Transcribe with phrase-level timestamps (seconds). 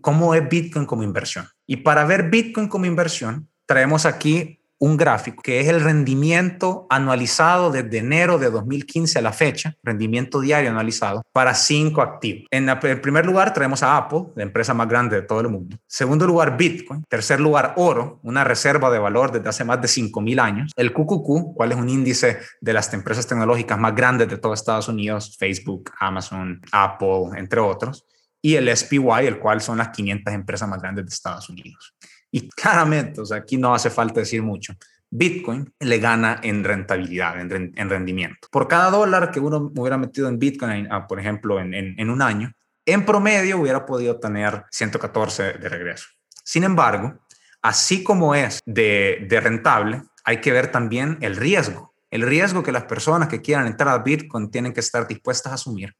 [0.00, 1.46] cómo es Bitcoin como inversión.
[1.66, 7.70] Y para ver Bitcoin como inversión, traemos aquí un gráfico que es el rendimiento anualizado
[7.70, 12.46] desde enero de 2015 a la fecha, rendimiento diario anualizado para cinco activos.
[12.50, 15.76] En, el primer lugar traemos a Apple, la empresa más grande de todo el mundo.
[15.86, 17.04] Segundo lugar, Bitcoin.
[17.08, 20.72] Tercer lugar, oro, una reserva de valor desde hace más de 5.000 años.
[20.74, 24.88] El QQQ, cual es un índice de las empresas tecnológicas más grandes de todo Estados
[24.88, 28.06] Unidos, Facebook, Amazon, Apple, entre otros.
[28.42, 31.94] Y el SPY, el cual son las 500 empresas más grandes de Estados Unidos.
[32.30, 34.74] Y claramente, o sea, aquí no hace falta decir mucho.
[35.10, 38.46] Bitcoin le gana en rentabilidad, en, rendimiento.
[38.50, 42.52] Por cada dólar que uno hubiera metido en Bitcoin, ah, por ejemplo, en, un año,
[42.86, 46.06] en promedio hubiera podido tener 114 de regreso.
[46.44, 47.18] Sin embargo,
[47.60, 51.92] así como es de, de rentable, hay que ver también el riesgo.
[52.10, 55.54] El riesgo que las personas que quieran entrar a Bitcoin tienen que estar dispuestas a
[55.56, 55.94] asumir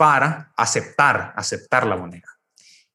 [0.00, 2.38] para aceptar, aceptar la moneda.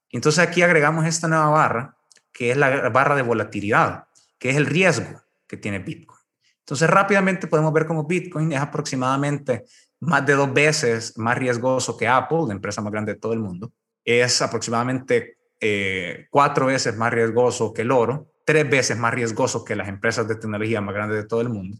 [0.09, 1.95] Entonces aquí agregamos esta nueva barra
[2.33, 4.05] que es la barra de volatilidad,
[4.39, 6.19] que es el riesgo que tiene Bitcoin.
[6.61, 9.65] Entonces, rápidamente podemos ver cómo Bitcoin es aproximadamente
[9.99, 13.39] más de dos veces más riesgoso que Apple, la empresa más grande de todo el
[13.39, 13.71] mundo.
[14.03, 19.75] Es aproximadamente eh, cuatro veces más riesgoso que el oro, tres veces más riesgoso que
[19.75, 21.77] las empresas de tecnología más grandes de todo el mundo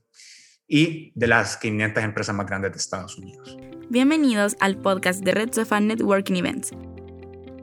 [0.68, 3.58] y de las 500 empresas más grandes de Estados Unidos.
[3.90, 6.72] Bienvenidos al podcast de Red Sofa Networking Events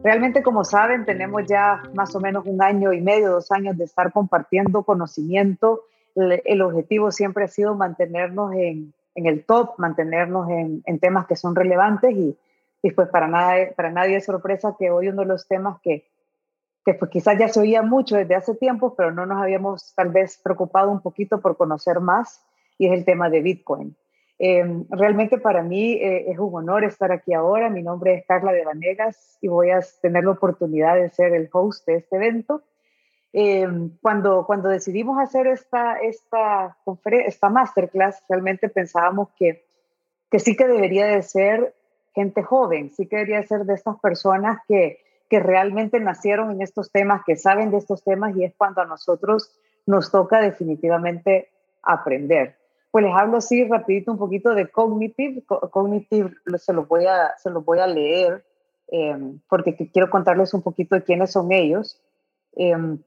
[0.05, 3.85] Realmente, como saben, tenemos ya más o menos un año y medio, dos años de
[3.85, 5.83] estar compartiendo conocimiento.
[6.15, 12.13] El, objetivo siempre ha sido mantenernos en, el top, mantenernos en, temas que son relevantes
[12.13, 12.39] y,
[12.83, 16.05] y, pues para, nada, para nadie es sorpresa que hoy uno de los temas que,
[16.85, 20.11] que pues quizás ya se oía mucho desde hace tiempo, pero no nos habíamos tal
[20.11, 22.45] vez preocupado un poquito por conocer más,
[22.79, 23.97] y es el tema de Bitcoin.
[24.45, 27.71] Em, realmente para mí eh, es un honor estar aquí ahora.
[27.71, 31.49] Mi nombre es Carla de Vanegas y voy a tener la oportunidad de ser el
[31.53, 32.61] host de este evento.
[33.33, 36.77] Em, cuando, cuando decidimos hacer esta, esta,
[37.25, 39.65] esta masterclass, realmente pensábamos que,
[40.29, 41.77] que sí que debería de ser
[42.13, 44.99] gente joven, sí que debería ser de estas personas que,
[45.31, 48.87] que realmente nacieron en estos temas, que saben de estos temas y es cuando a
[48.87, 51.49] nosotros nos toca definitivamente
[51.81, 52.57] aprender
[52.93, 55.43] pues les hablo así rapidito un poquito de Cognitive.
[55.47, 58.45] Cognitive se los voy a, se los voy a leer
[58.89, 61.99] em, porque quiero contarles un poquito de quiénes son ellos.
[62.55, 62.99] Em,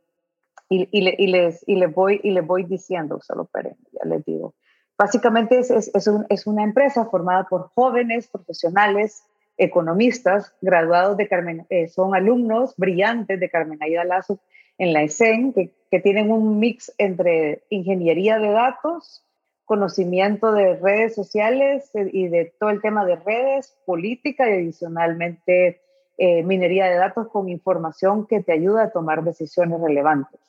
[0.70, 4.56] y, y, les, y, les voy, y les voy diciendo, solo esperen, ya les digo.
[4.98, 9.24] Básicamente es, es, es, un, es, una empresa formada por jóvenes profesionales,
[9.58, 14.40] economistas, graduados de Carmen, eh, son alumnos brillantes de Carmen Aida Lazo
[14.80, 19.25] en la ESEN, que, que tienen un mix entre ingeniería de datos,
[19.66, 25.82] conocimiento de redes sociales eh, y de todo el tema de redes, política y adicionalmente
[26.18, 30.40] eh, minería de datos con información que te ayuda a tomar decisiones relevantes.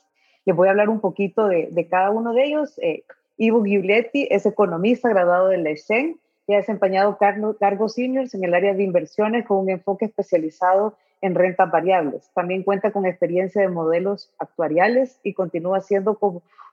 [0.44, 2.78] Les voy a hablar un poquito de, cada uno de ellos.
[2.78, 3.02] Eh,
[3.36, 8.54] Ivo Giuletti es economista graduado de la ESEN y ha desempeñado cargos seniors en el
[8.54, 12.30] área de inversiones con un enfoque especializado en rentas variables.
[12.34, 16.18] También cuenta con experiencia de modelos actuariales y continúa siendo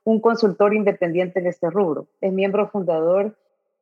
[0.03, 2.07] un consultor independiente en este rubro.
[2.21, 3.35] Es miembro fundador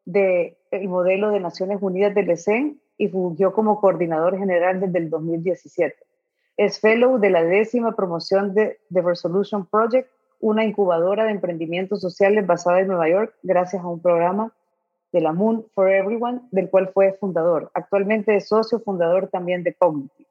[0.06, 0.56] del
[0.88, 5.96] modelo de Naciones Unidas del ESEN y fungió como coordinador general desde el 2017.
[6.58, 12.46] Es fellow de la décima promoción de The Resolution Project, una incubadora de emprendimientos sociales
[12.46, 14.52] basada en Nueva York gracias a un programa
[15.12, 17.70] de la Moon for Everyone, del cual fue fundador.
[17.74, 20.31] Actualmente es socio fundador también de Cognitive.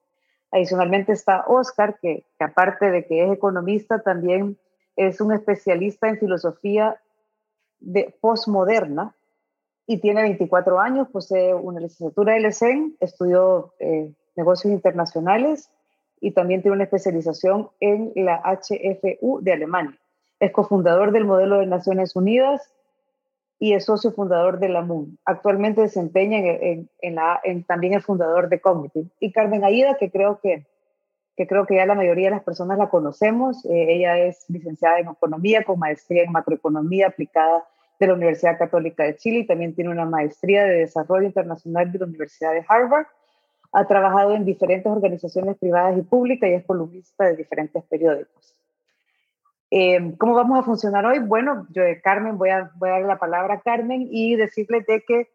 [0.52, 4.58] Adicionalmente está Oscar, que, aparte de que es economista, también
[4.96, 7.00] es un especialista en filosofía
[7.78, 9.14] de postmoderna
[9.86, 15.70] y tiene 24 años, posee una licenciatura de LSEN, estudió eh, negocios internacionales
[16.20, 19.98] y también tiene una especialización en la HFU de Alemania.
[20.38, 22.72] Es cofundador del modelo de Naciones Unidas
[23.62, 25.18] y es socio fundador de la MUN.
[25.26, 29.10] Actualmente desempeña en, la, en, también el fundador de Cognitive.
[29.20, 30.66] Y Carmen Aida, que creo que,
[31.36, 33.62] que creo que ya la mayoría de las personas la conocemos.
[33.66, 37.66] Eh, ella es licenciada en Economía con maestría en Macroeconomía aplicada
[38.00, 41.98] de la Universidad Católica de Chile y también tiene una maestría de Desarrollo Internacional de
[41.98, 43.08] la Universidad de Harvard.
[43.72, 48.59] Ha trabajado en diferentes organizaciones privadas y públicas y es columnista de diferentes periódicos.
[49.70, 51.20] Eh, ¿Cómo vamos a funcionar hoy?
[51.20, 55.02] Bueno, yo, de Carmen, voy a, voy a la palabra a Carmen y decirle de
[55.06, 55.30] que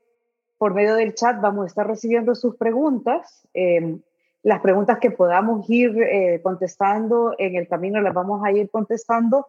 [0.57, 3.47] por medio del chat vamos a estar recibiendo sus preguntas.
[3.53, 3.97] Eh,
[4.43, 9.47] las preguntas que podamos ir eh, contestando en el camino las vamos a ir contestando.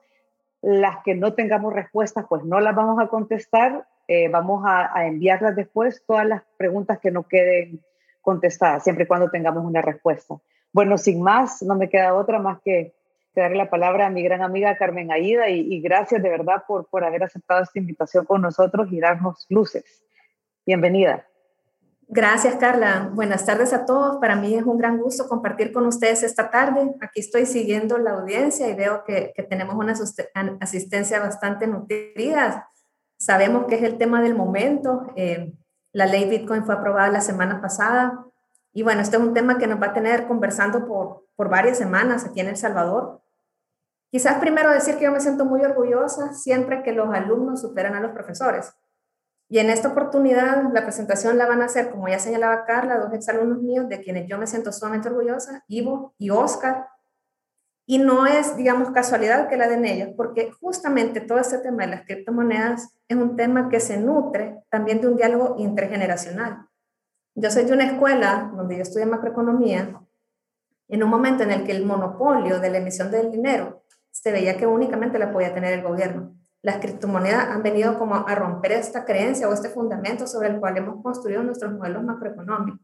[0.62, 3.86] Las que no tengamos respuestas, pues no las vamos a contestar.
[4.30, 7.80] vamos a, a, enviarlas después, todas las preguntas que no queden
[8.22, 10.36] contestadas, siempre y cuando tengamos una respuesta.
[10.72, 12.95] Bueno, sin más, no me queda otra más que,
[13.40, 17.04] darle la palabra a mi gran amiga Carmen Aida y, gracias de verdad por, por
[17.04, 20.04] haber aceptado esta invitación con nosotros y darnos luces.
[20.64, 21.26] Bienvenida.
[22.08, 23.10] Gracias, Carla.
[23.12, 24.18] Buenas tardes a todos.
[24.18, 26.94] Para mí es un gran gusto compartir con ustedes esta tarde.
[27.00, 29.94] Aquí estoy siguiendo la audiencia y veo que, tenemos una
[30.60, 32.70] asistencia bastante nutrida.
[33.18, 35.12] Sabemos que es el tema del momento.
[35.16, 35.52] Eh,
[35.92, 38.24] la ley Bitcoin fue aprobada la semana pasada.
[38.72, 41.76] Y bueno, este es un tema que nos va a tener conversando por, por varias
[41.76, 43.20] semanas aquí en El Salvador.
[44.10, 48.00] Quizás primero decir que yo me siento muy orgullosa siempre que los alumnos superan a
[48.00, 48.72] los profesores.
[49.48, 53.12] Y en esta oportunidad, la presentación la van a hacer, como ya señalaba Carla, dos
[53.12, 56.88] exalumnos míos de quienes yo me siento sumamente orgullosa, Ivo y Oscar.
[57.88, 61.90] Y no es, digamos, casualidad que la den ellos, porque justamente todo este tema de
[61.90, 66.66] las criptomonedas es un tema que se nutre también de un diálogo intergeneracional.
[67.36, 70.00] Yo soy de una escuela donde yo estudié macroeconomía,
[70.88, 73.84] en un momento en el que el monopolio de la emisión del dinero
[74.22, 76.36] se veía que únicamente la podía tener el gobierno
[76.66, 80.76] las criptomonedas han venido como a romper esta creencia o este fundamento sobre el cual
[80.76, 82.80] hemos construido nuestros modelos macroeconómicos.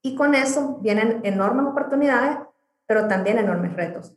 [0.00, 2.38] Y con eso vienen enormes oportunidades,
[2.86, 4.14] pero también enormes retos.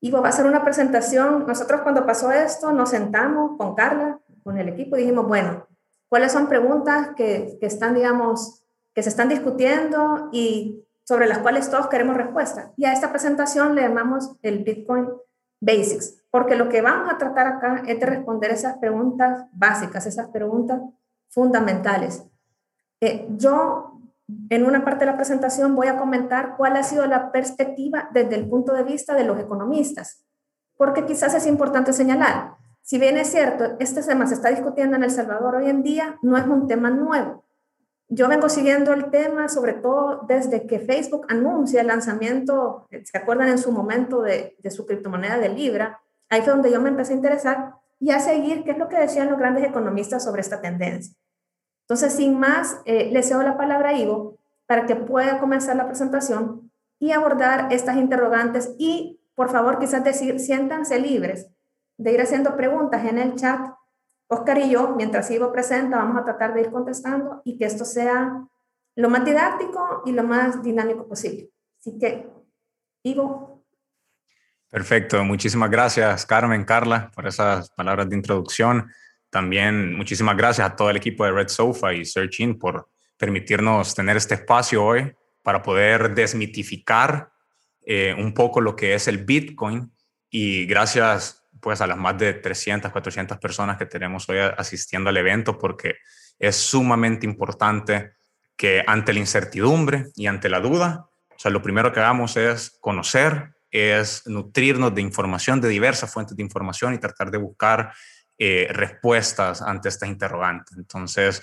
[0.00, 1.44] Ivo va a hacer una presentación.
[1.44, 5.66] Nosotros cuando pasó esto nos sentamos con Carla, con el equipo y dijimos, bueno,
[6.08, 8.64] ¿cuáles son preguntas que, que están, digamos,
[8.94, 12.70] que se están discutiendo y sobre las cuales todos queremos respuestas?
[12.76, 15.08] Y a esta presentación le llamamos el Bitcoin
[15.60, 20.28] Basics, porque lo que vamos a tratar acá es de responder esas preguntas básicas, esas
[20.28, 20.80] preguntas
[21.28, 22.24] fundamentales.
[23.00, 24.00] Eh, yo,
[24.50, 28.36] en una parte de la presentación, voy a comentar cuál ha sido la perspectiva desde
[28.36, 30.24] el punto de vista de los economistas,
[30.76, 35.04] porque quizás es importante señalar, si bien es cierto, este tema se está discutiendo en
[35.04, 37.42] El Salvador hoy en día, no es un tema nuevo.
[38.08, 43.48] Yo vengo siguiendo el tema, sobre todo desde que Facebook anuncia el lanzamiento, ¿se acuerdan
[43.48, 46.00] en su momento de, de su criptomoneda de Libra?
[46.28, 48.98] Ahí fue donde yo me empecé a interesar y a seguir qué es lo que
[48.98, 51.16] decían los grandes economistas sobre esta tendencia.
[51.84, 55.86] Entonces, sin más, eh, le cedo la palabra a Ivo para que pueda comenzar la
[55.86, 61.50] presentación y abordar estas interrogantes y, por favor, quizás decir, siéntanse libres
[61.98, 63.60] de ir haciendo preguntas en el chat.
[64.34, 67.84] Oscar y yo, mientras Ivo presenta, vamos a tratar de ir contestando y que esto
[67.84, 68.46] sea
[68.96, 71.50] lo más didáctico y lo más dinámico posible.
[71.80, 72.28] Así que,
[73.02, 73.54] Ivo,
[74.74, 78.90] Perfecto, muchísimas gracias Carmen, Carla, por esas palabras de introducción.
[79.30, 84.16] También muchísimas gracias a todo el equipo de Red Sofa y Searching por permitirnos tener
[84.16, 85.14] este espacio hoy
[85.44, 87.30] para poder desmitificar
[87.82, 89.92] eh, un poco lo que es el Bitcoin
[90.28, 95.16] y gracias pues a las más de 300, 400 personas que tenemos hoy asistiendo al
[95.16, 95.94] evento porque
[96.38, 98.16] es sumamente importante
[98.54, 102.76] que ante la incertidumbre y ante la duda, o sea, lo primero que hagamos es
[102.82, 107.94] conocer es nutrirnos de información, de diversas fuentes de información y tratar de buscar
[108.36, 110.76] eh, respuestas ante estas interrogantes.
[110.76, 111.42] Entonces,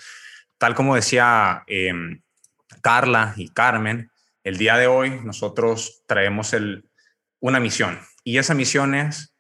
[0.60, 2.22] tal como decía em,
[2.84, 4.12] Carla y Carmen,
[4.44, 6.88] el día de hoy nosotros traemos el,
[7.40, 9.31] una misión y esa misión es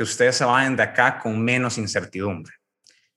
[0.00, 2.54] que ustedes se vayan de acá con menos incertidumbre,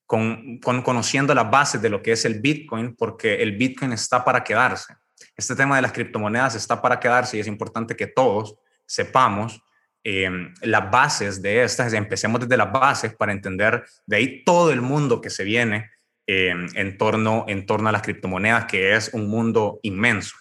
[0.06, 4.26] con, con conociendo las bases de lo que es el Bitcoin, porque el Bitcoin está
[4.26, 4.94] para quedarse.
[5.38, 9.62] Este tema de las criptomonedas está para quedarse y es importante que todos sepamos
[10.04, 14.82] em, las bases de estas, empecemos desde las bases para entender de ahí todo el
[14.82, 15.90] mundo que se viene
[16.28, 20.36] em, en, torno, en torno a las criptomonedas, que es un mundo inmenso.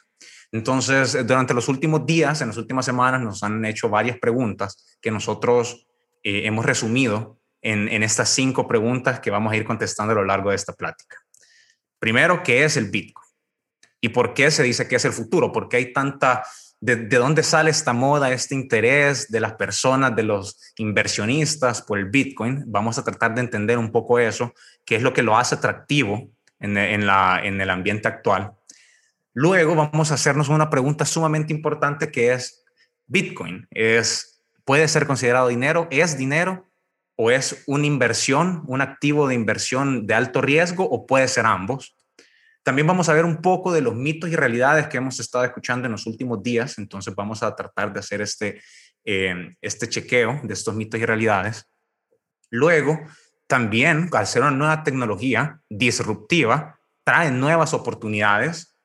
[0.50, 5.12] Entonces, durante los últimos días, en las últimas semanas, nos han hecho varias preguntas que
[5.12, 5.86] nosotros
[6.22, 10.50] eh, hemos resumido en, estas cinco preguntas que vamos a ir contestando a lo largo
[10.50, 11.16] de esta plática.
[11.98, 13.28] Primero, ¿qué es el Bitcoin?
[14.00, 15.52] ¿Y por qué se dice que es el futuro?
[15.52, 16.42] ¿Por qué hay tanta
[16.82, 22.06] de, dónde sale esta moda, este interés de las personas, de los inversionistas por el
[22.06, 22.64] Bitcoin.
[22.66, 24.52] Vamos a tratar de entender un poco eso,
[24.84, 28.52] qué es lo que lo hace atractivo en, en el ambiente actual.
[29.32, 32.64] Luego vamos a hacernos una pregunta sumamente importante que es,
[33.06, 34.31] ¿Bitcoin es,
[34.64, 35.88] puede ser considerado dinero?
[35.90, 36.68] ¿Es dinero?
[37.16, 40.84] ¿O es una inversión, un activo de inversión de alto riesgo?
[40.84, 41.96] ¿O puede ser ambos?
[42.62, 45.86] También vamos a ver un poco de los mitos y realidades que hemos estado escuchando
[45.86, 48.62] en los últimos días, entonces vamos a tratar de hacer este,
[49.04, 51.68] eh, este chequeo de estos mitos y realidades.
[52.50, 53.00] Luego,
[53.48, 58.76] también, al ser una nueva tecnología disruptiva, trae nuevas oportunidades,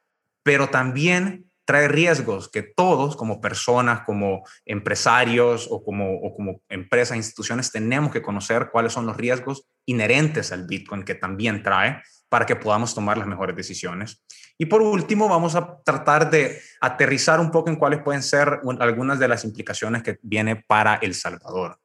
[0.42, 7.18] pero también trae riesgos que todos como personas, como empresarios o como, o como empresas,
[7.18, 12.46] instituciones, tenemos que conocer cuáles son los riesgos inherentes al Bitcoin que también trae para
[12.46, 14.24] que podamos tomar las mejores decisiones.
[14.58, 19.20] Y por último, vamos a tratar de aterrizar un poco en cuáles pueden ser algunas
[19.20, 21.78] de las implicaciones que viene para El Salvador.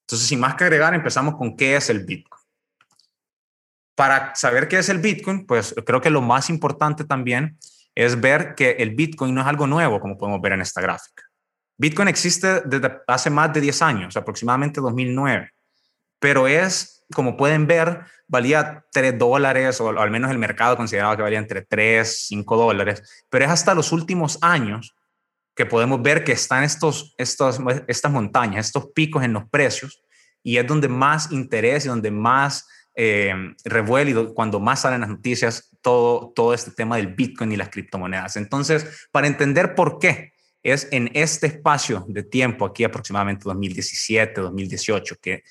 [0.00, 2.42] Entonces, sin más que agregar, empezamos con qué es el Bitcoin.
[3.94, 7.56] Para saber qué es el Bitcoin, pues creo que lo más importante también
[7.94, 11.22] es ver que el Bitcoin no es algo nuevo, como podemos ver en esta gráfica.
[11.76, 15.50] Bitcoin existe desde hace más de 10 años, aproximadamente 2009,
[16.18, 21.22] pero es, como pueden ver, valía 3 dólares, o al menos el mercado consideraba que
[21.22, 24.94] valía entre 3, 5 dólares, pero es hasta los últimos años
[25.56, 30.02] que podemos ver que están estos, estos, estas montañas, estos picos en los precios,
[30.42, 33.34] y es donde más interés y donde más eh,
[33.64, 38.36] revuelo cuando más salen las noticias todo, todo este tema del Bitcoin y las criptomonedas.
[38.36, 45.16] Entonces, para entender por qué es en este espacio de tiempo, aquí aproximadamente 2017, 2018,
[45.20, 45.44] que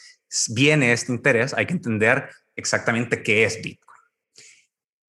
[0.49, 3.99] viene este interés, hay que entender exactamente qué es Bitcoin.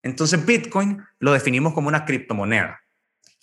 [0.01, 2.79] Entonces, Bitcoin lo definimos como una criptomoneda.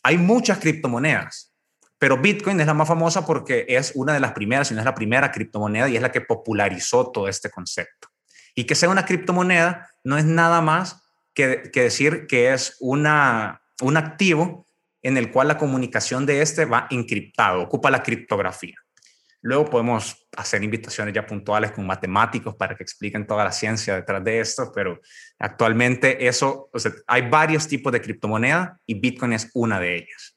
[0.02, 1.52] Hay muchas criptomonedas,
[1.98, 4.86] pero Bitcoin es la más famosa porque es una de las primeras, si no es
[4.86, 8.08] la primera criptomoneda y es la que popularizó todo este concepto.
[8.54, 11.05] Y que sea una criptomoneda no es nada más
[11.36, 14.66] que, decir que es una, un activo
[15.02, 18.74] en el cual la comunicación de este va encriptado, ocupa la criptografía.
[19.42, 24.24] Luego podemos hacer invitaciones ya puntuales con matemáticos para que expliquen toda la ciencia detrás
[24.24, 24.98] de esto, pero
[25.38, 30.36] actualmente eso, o sea, hay varios tipos de criptomoneda y Bitcoin es una de ellas.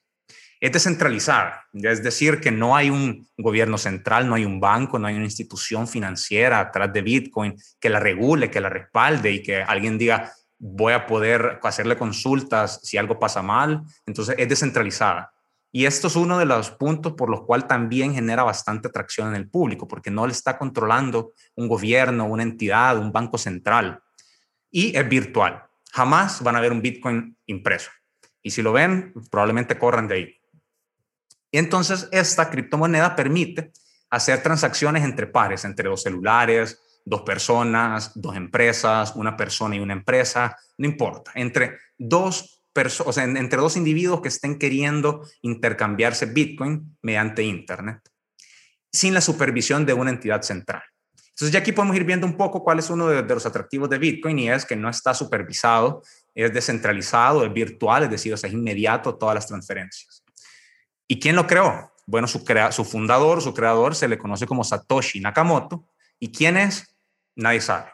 [0.60, 5.08] Es descentralizada, es decir, que no hay un gobierno central, no hay un banco, no
[5.08, 9.64] hay una institución financiera atrás de Bitcoin que la regule, que la respalde y que
[9.64, 13.84] alguien diga, voy a poder hacerle consultas si algo pasa mal.
[14.06, 15.34] Entonces es descentralizada.
[15.72, 19.36] Y esto es uno de los puntos por los cuales también genera bastante atracción en
[19.36, 24.02] el público, porque no le está controlando un gobierno, una entidad, un banco central.
[24.72, 25.64] Y es virtual.
[25.92, 27.92] Jamás van a ver un Bitcoin impreso.
[28.42, 30.36] Y si lo ven, probablemente corran de ahí.
[31.52, 33.72] Y entonces esta criptomoneda permite
[34.10, 39.94] hacer transacciones entre pares, entre los celulares, dos personas, dos empresas, una persona y una
[39.94, 46.28] empresa, no importa, entre dos personas, o sea, entre dos individuos que estén queriendo intercambiarse
[46.28, 48.00] Bitcoin mediante Internet,
[48.92, 50.84] sin la supervisión de una entidad central.
[51.40, 53.98] Entonces ya aquí podemos ir viendo un poco cuál es uno de, los atractivos de
[53.98, 56.04] Bitcoin y es que no está supervisado,
[56.36, 60.22] es descentralizado, es virtual, es decir, es inmediato todas las transferencias.
[61.08, 61.94] ¿Y quién lo creó?
[62.06, 65.88] Bueno, su, su fundador, su creador, se le conoce como Satoshi Nakamoto.
[66.20, 66.90] ¿Y quién es?
[67.40, 67.92] nadie sabe.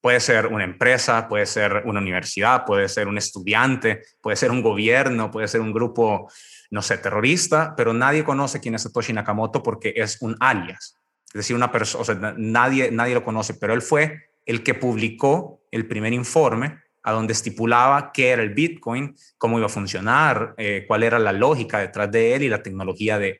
[0.00, 4.62] Puede ser una empresa, puede ser una universidad, puede ser un estudiante, puede ser un
[4.62, 6.30] gobierno, puede ser un grupo,
[6.70, 11.00] no sé, terrorista, pero nadie conoce quién es Satoshi Nakamoto porque es un alias.
[11.28, 14.74] Es decir, una persona, o sea, nadie, nadie lo conoce, pero él fue el que
[14.74, 20.54] publicó el primer informe a donde estipulaba qué era el Bitcoin, cómo iba a funcionar,
[20.58, 23.38] eh, cuál era la lógica detrás de él y la tecnología de,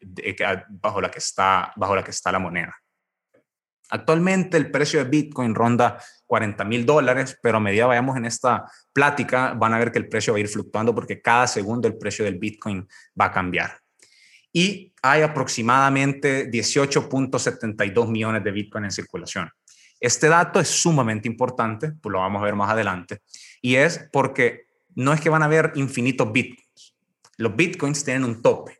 [0.69, 2.75] bajo, la que está, bajo la que está la moneda.
[3.95, 8.65] Actualmente el precio de Bitcoin ronda 40 mil dólares, pero a medida vayamos en esta
[8.93, 11.97] plática van a ver que el precio va a ir fluctuando porque cada segundo el
[11.97, 13.79] precio del Bitcoin va a cambiar.
[14.53, 19.49] Y hay aproximadamente 18.72 millones de Bitcoin en circulación.
[20.01, 23.21] Este dato es sumamente importante, pues lo vamos a ver más adelante,
[23.63, 26.97] y es porque no es que van a haber infinitos Bitcoins.
[27.37, 28.77] Los Bitcoins tienen un tope.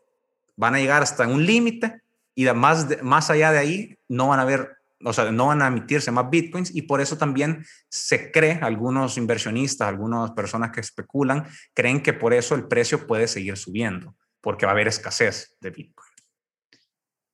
[0.57, 2.01] Van a llegar hasta un límite
[2.35, 5.67] y más, más allá de ahí no van a haber o sea, no van a
[5.67, 11.45] emitirse más bitcoins y por eso también se cree, algunos inversionistas, algunas personas que especulan,
[11.73, 15.71] creen que por eso el precio puede seguir subiendo, porque va a haber escasez de
[15.71, 16.09] bitcoin.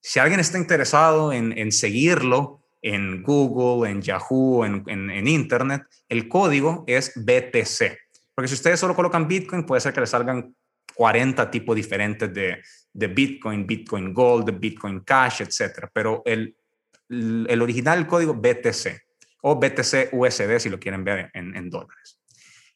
[0.01, 6.83] Si alguien está interesado en, seguirlo en Google, en Yahoo, en, en, Internet, el código
[6.87, 7.99] es BTC.
[8.33, 10.55] Porque si ustedes solo colocan Bitcoin, puede ser que les salgan
[10.95, 15.87] 40 tipos diferentes de, de Bitcoin, Bitcoin Gold, Bitcoin Cash, etc.
[15.93, 16.55] Pero el
[17.11, 19.01] el original código BTC
[19.41, 22.19] o BTC USD si lo quieren ver en, dólares.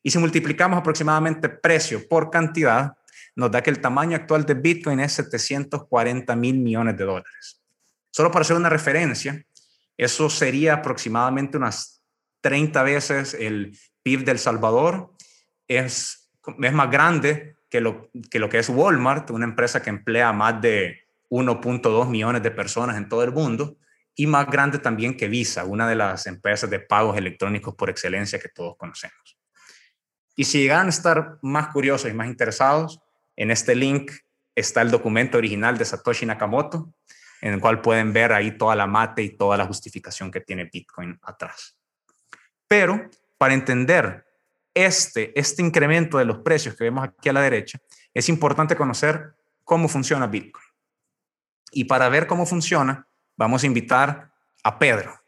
[0.04, 2.98] Y si multiplicamos aproximadamente precio por cantidad,
[3.36, 7.62] nos da que el tamaño actual de Bitcoin es 740 mil millones de dólares.
[8.12, 9.44] Solo para hacer una referencia,
[9.98, 12.02] eso sería aproximadamente unas
[12.42, 15.14] 30 veces el PIB del Salvador.
[15.68, 16.30] Es,
[16.62, 20.62] es más grande que lo, que lo que es Walmart, una empresa que emplea más
[20.62, 23.78] de 1.2 millones de personas en todo el mundo
[24.16, 28.40] y más grande también que Visa, una de las empresas de pagos electrónicos por excelencia
[28.40, 29.38] que todos conocemos.
[30.36, 33.00] Y si llegan a estar más curiosos y más interesados,
[33.36, 34.12] en este link
[34.56, 36.94] está el documento original de Satoshi Nakamoto,
[37.42, 40.70] en el cual pueden ver ahí toda la mate y toda la justificación que tiene
[40.72, 41.78] Bitcoin atrás.
[42.68, 44.26] Pero para entender
[44.74, 47.80] este, este incremento de los precios que vemos aquí a la derecha,
[48.14, 50.66] es importante conocer cómo funciona Bitcoin.
[51.72, 54.32] Y para ver cómo funciona, vamos a invitar
[54.64, 55.22] a Pedro.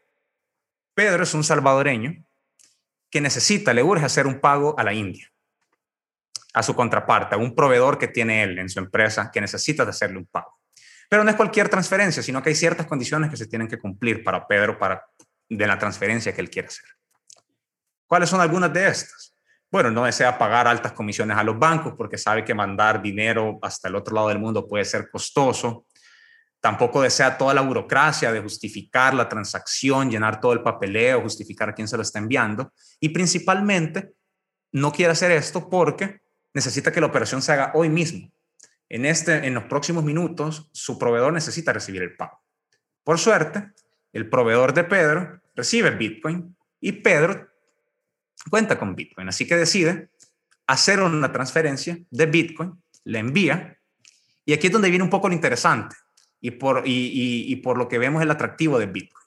[0.94, 2.24] Pedro es un salvadoreño
[3.10, 5.30] que necesita, le urge hacer un pago a la India,
[6.54, 9.90] a su contraparte, a un proveedor que tiene él en su empresa que necesita de
[9.90, 10.58] hacerle un pago.
[11.08, 14.22] Pero no es cualquier transferencia, sino que hay ciertas condiciones que se tienen que cumplir
[14.22, 15.06] para Pedro para
[15.48, 16.84] de la transferencia que él quiere hacer.
[18.06, 19.34] ¿Cuáles son algunas de estas?
[19.70, 23.88] Bueno, no desea pagar altas comisiones a los bancos porque sabe que mandar dinero hasta
[23.88, 25.86] el otro lado del mundo puede ser costoso.
[26.60, 31.74] Tampoco desea toda la burocracia de justificar la transacción, llenar todo el papeleo, justificar a
[31.74, 32.72] quién se lo está enviando.
[32.98, 34.12] Y principalmente,
[34.72, 36.20] no quiere hacer esto porque
[36.52, 38.32] necesita que la operación se haga hoy mismo.
[38.88, 42.42] En, este, en los próximos minutos, su proveedor necesita recibir el pago.
[43.04, 43.70] Por suerte,
[44.12, 47.48] el proveedor de Pedro recibe Bitcoin y Pedro
[48.50, 49.28] cuenta con Bitcoin.
[49.28, 50.10] Así que decide
[50.66, 53.78] hacer una transferencia de Bitcoin, le envía,
[54.44, 55.94] y aquí es donde viene un poco lo interesante
[56.40, 59.26] y por, y, por lo que vemos el atractivo de Bitcoin.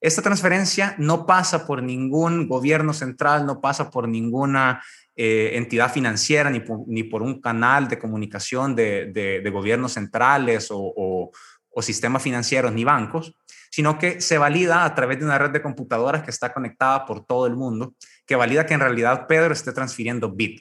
[0.00, 4.82] Esta transferencia no pasa por ningún gobierno central, no pasa por ninguna
[5.14, 11.32] eh, entidad financiera ni por, un canal de comunicación de, gobiernos centrales o,
[11.70, 13.34] o, sistemas financieros ni bancos,
[13.70, 17.24] sino que se valida a través de una red de computadoras que está conectada por
[17.24, 17.94] todo el mundo,
[18.26, 20.60] que valida que en realidad Pedro esté transfiriendo bit,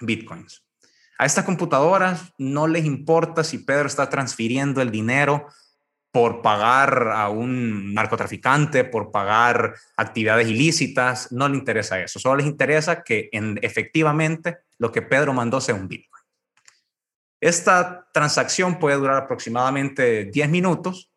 [0.00, 0.63] bitcoins.
[1.18, 5.46] A estas computadoras no les importa si Pedro está transfiriendo el dinero
[6.10, 12.20] por pagar a un narcotraficante, por pagar actividades ilícitas, no le interesa eso.
[12.20, 16.22] Solo les interesa que en, efectivamente lo que Pedro mandó sea un Bitcoin.
[17.40, 21.10] Esta transacción puede durar aproximadamente 10 minutos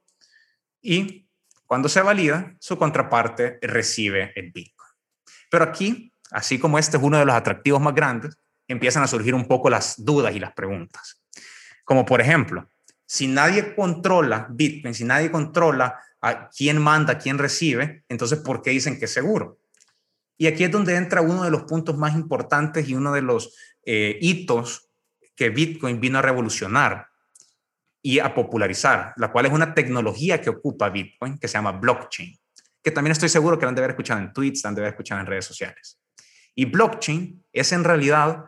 [0.81, 1.27] y
[1.67, 4.89] cuando se valida, su contraparte recibe el Bitcoin.
[5.51, 8.37] Pero aquí, así como este es uno de los atractivos más grandes,
[8.67, 11.21] empiezan a surgir un poco las dudas y las preguntas.
[11.83, 12.69] Como por ejemplo,
[13.05, 18.71] si nadie controla Bitcoin, si nadie controla a quién manda, quién recibe, entonces ¿por qué
[18.71, 19.59] dicen que es seguro?
[20.37, 23.55] Y aquí es donde entra uno de los puntos más importantes y uno de los
[23.83, 24.89] eh, hitos
[25.35, 27.07] que Bitcoin vino a revolucionar
[28.01, 32.37] y a popularizar, la cual es una tecnología que ocupa Bitcoin, que se llama blockchain,
[32.83, 34.81] que también estoy seguro que la han de haber escuchado en tweets, la han de
[34.81, 35.99] haber escuchado en redes sociales.
[36.53, 38.45] Y blockchain es en realidad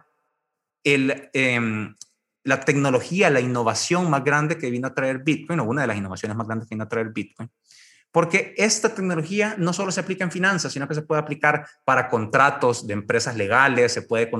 [0.83, 1.95] em,
[2.43, 5.97] la tecnología, la innovación más grande que vino a traer Bitcoin, o una de las
[5.97, 7.49] innovaciones más grandes que vino a traer Bitcoin,
[8.11, 12.09] porque esta tecnología no solo se aplica en finanzas, sino que se puede aplicar para
[12.09, 14.31] contratos de empresas legales, se puede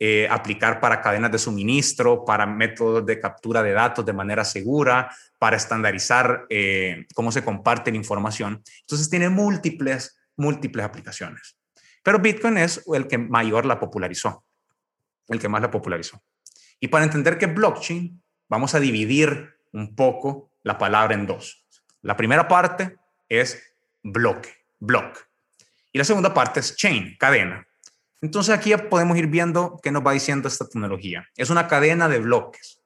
[0.00, 5.14] eh, aplicar para cadenas de suministro, para métodos de captura de datos de manera segura,
[5.38, 8.62] para estandarizar eh, cómo se comparte la información.
[8.80, 11.56] Entonces tiene múltiples, múltiples aplicaciones.
[12.02, 14.44] Pero Bitcoin es el que mayor la popularizó,
[15.28, 16.22] el que más la popularizó.
[16.80, 21.66] Y para entender qué es blockchain, vamos a dividir un poco la palabra en dos.
[22.02, 22.96] La primera parte
[23.28, 23.62] es
[24.02, 25.18] bloque, block.
[25.92, 27.66] Y la segunda parte es chain, cadena.
[28.20, 31.28] Entonces aquí ya podemos ir viendo qué nos va diciendo esta tecnología.
[31.36, 32.80] Es una cadena de bloques.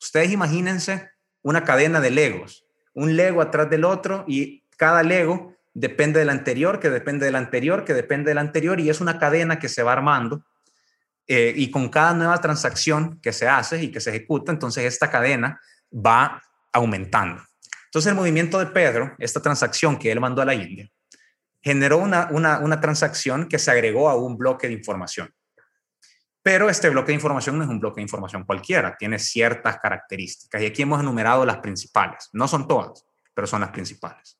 [0.00, 1.10] Ustedes imagínense
[1.42, 6.80] una cadena de legos, un lego atrás del otro y cada lego depende del anterior,
[6.80, 9.92] que depende del anterior, que depende del anterior y es una cadena que se va
[9.92, 10.44] armando
[11.30, 15.10] eh, y con cada nueva transacción que se hace y que se ejecuta, entonces esta
[15.10, 15.60] cadena
[15.92, 17.42] va aumentando.
[17.84, 20.90] Entonces el movimiento de Pedro, esta transacción que él mandó a la India,
[21.60, 25.30] generó una, una, transacción que se agregó a un bloque de información.
[26.42, 30.62] Pero este bloque de información no es un bloque de información cualquiera, tiene ciertas características
[30.62, 32.30] y aquí hemos enumerado las principales.
[32.32, 34.38] No son todas, pero son las principales.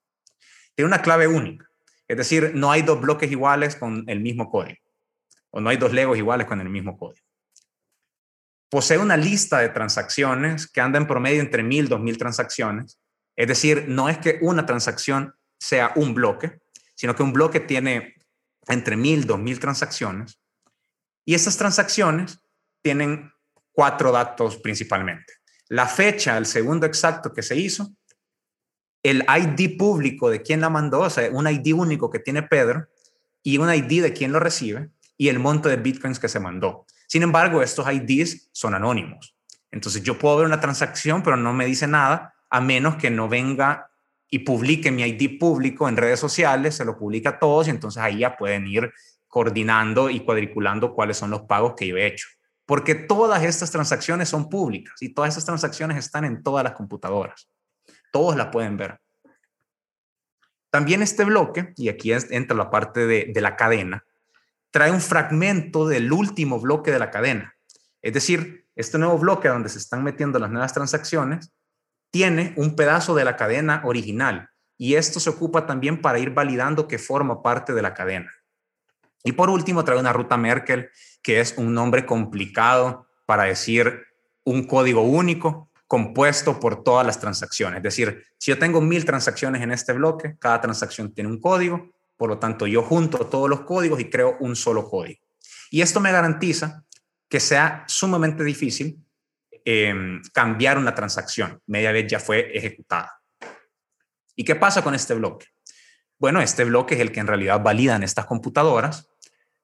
[0.74, 1.68] Tiene una clave única,
[2.06, 4.87] es decir, no hay dos bloques iguales con el mismo código
[5.50, 7.26] o no hay dos legos iguales con el mismo código.
[8.70, 13.00] Posee una lista de transacciones que anda en promedio entre mil y dos mil transacciones.
[13.34, 16.60] Es decir, no es que una transacción sea un bloque,
[16.94, 18.14] sino que un bloque tiene
[18.66, 20.38] entre mil, dos mil transacciones.
[21.24, 22.40] Y esas transacciones
[22.82, 23.32] tienen
[23.72, 25.34] cuatro datos principalmente.
[25.68, 27.94] La fecha, el segundo exacto que se hizo,
[29.02, 32.88] el ID público de quien la mandó, o sea, un ID único que tiene Pedro
[33.42, 36.86] y un ID de quien lo recibe y el monto de bitcoins que se mandó.
[37.08, 39.36] Sin embargo, estos IDs son anónimos.
[39.70, 43.28] Entonces yo puedo ver una transacción, pero no me dice nada a menos que no
[43.28, 43.90] venga
[44.30, 48.02] y publique mi ID público en redes sociales, se lo publica a todos y entonces
[48.02, 48.92] ahí ya pueden ir
[49.26, 52.28] coordinando y cuadriculando cuáles son los pagos que yo he hecho.
[52.64, 57.50] Porque todas estas transacciones son públicas y todas estas transacciones están en todas las computadoras.
[58.12, 59.00] Todos las pueden ver.
[60.70, 64.04] También este bloque, y aquí entra la parte de, de la cadena,
[64.70, 67.54] trae un fragmento del último bloque de la cadena.
[68.02, 71.52] Es decir, este nuevo bloque donde se están metiendo las nuevas transacciones
[72.10, 76.86] tiene un pedazo de la cadena original y esto se ocupa también para ir validando
[76.86, 78.32] que forma parte de la cadena.
[79.24, 80.90] Y por último, trae una ruta Merkel,
[81.22, 84.04] que es un nombre complicado para decir
[84.44, 87.78] un código único compuesto por todas las transacciones.
[87.78, 91.90] Es decir, si yo tengo mil transacciones en este bloque, cada transacción tiene un código,
[92.18, 95.20] por lo tanto yo junto todos los códigos y creo un solo código.
[95.70, 96.84] Y esto me garantiza
[97.28, 98.98] que sea sumamente difícil
[99.64, 103.20] em, cambiar una transacción media vez ya fue ejecutada.
[104.34, 105.46] ¿Y qué pasa con este bloque?
[106.18, 109.08] Bueno, este bloque es el que en realidad validan estas computadoras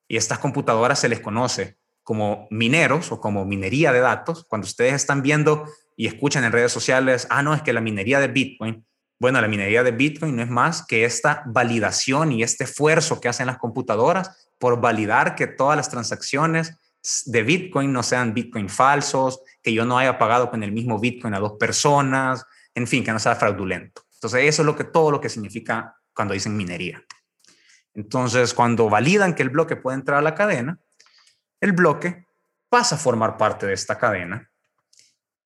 [0.06, 4.44] y estas computadoras se les conoce como mineros o como minería de datos.
[4.44, 5.64] Cuando ustedes están viendo
[5.96, 8.86] y escuchan en redes sociales, ah, no, es que la minería de Bitcoin,
[9.24, 13.30] bueno, la minería de Bitcoin no es más que esta validación y este esfuerzo que
[13.30, 16.76] hacen las computadoras por validar que todas las transacciones
[17.24, 21.32] de Bitcoin no sean Bitcoin falsos, que yo no haya pagado con el mismo Bitcoin
[21.32, 24.02] a dos personas, en fin, que no sea fraudulento.
[24.12, 27.02] Entonces, eso es lo que todo lo que significa cuando dicen minería.
[27.94, 30.78] Entonces, cuando validan que el bloque puede entrar a la cadena,
[31.62, 32.26] el bloque
[32.68, 34.50] pasa a formar parte de esta cadena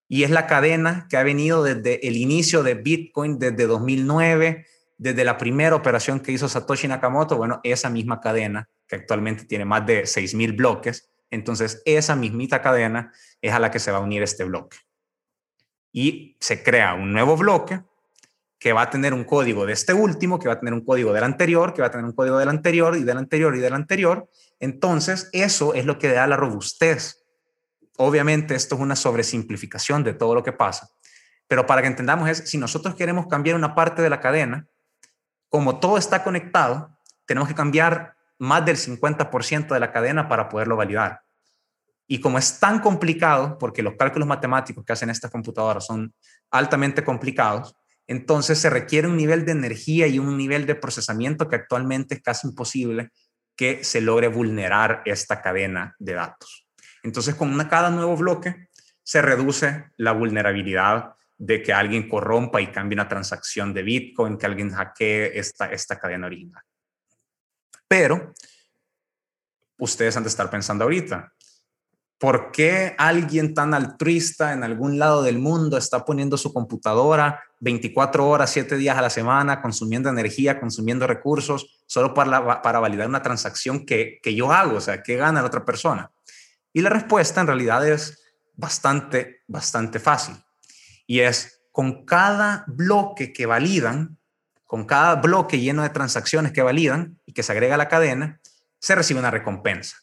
[0.09, 4.67] y es la cadena que ha venido desde el inicio de Bitcoin, desde 2009,
[4.97, 9.65] desde la primera operación que hizo Satoshi Nakamoto, bueno, esa misma cadena que actualmente tiene
[9.65, 14.01] más de 6.000 bloques, entonces esa mismita cadena es a la que se va a
[14.01, 14.79] unir este bloque.
[15.93, 17.83] Y se crea un nuevo bloque
[18.59, 21.13] que va a tener un código de este último, que va a tener un código
[21.13, 23.75] del anterior, que va a tener un código del anterior y del anterior y del
[23.75, 24.29] anterior.
[24.59, 27.25] Entonces, eso es lo que da la robustez.
[28.01, 30.89] Obviamente, esto es una sobresimplificación de todo lo que pasa,
[31.49, 34.69] pero para que entendamos es, si nosotros queremos cambiar una parte de la cadena,
[35.49, 40.77] como todo está conectado, tenemos que cambiar más del 50% de la cadena para poderlo
[40.77, 41.23] validar.
[42.07, 46.15] Y como es tan complicado, porque los cálculos matemáticos que hacen estas computadoras son
[46.53, 47.75] altamente complicados,
[48.07, 52.23] entonces se requiere un nivel de energía y un nivel de procesamiento que actualmente es
[52.23, 53.11] casi imposible
[53.57, 56.68] que se logre vulnerar esta cadena de datos.
[57.03, 58.69] Entonces, con cada nuevo bloque
[59.03, 64.47] se reduce la vulnerabilidad de que alguien corrompa y cambie una transacción de Bitcoin, que
[64.47, 66.63] alguien hackee esta, esta cadena original.
[67.87, 68.35] Pero
[69.79, 71.33] ustedes han de estar pensando ahorita,
[72.19, 78.29] ¿Por qué alguien tan altruista en algún lado del mundo está poniendo su computadora 24
[78.29, 83.23] horas, 7 días a la semana, consumiendo energía, consumiendo recursos, solo para, para validar una
[83.23, 84.79] transacción que, que yo hago?
[84.79, 86.11] O sea, ¿qué gana la otra persona?
[86.73, 88.23] Y la respuesta en realidad es
[88.55, 90.37] bastante, bastante fácil.
[91.07, 94.19] Y es con cada bloque que validan,
[94.65, 98.41] con cada bloque lleno de transacciones que validan y que se agrega a la cadena,
[98.79, 99.97] se recibe una recompensa.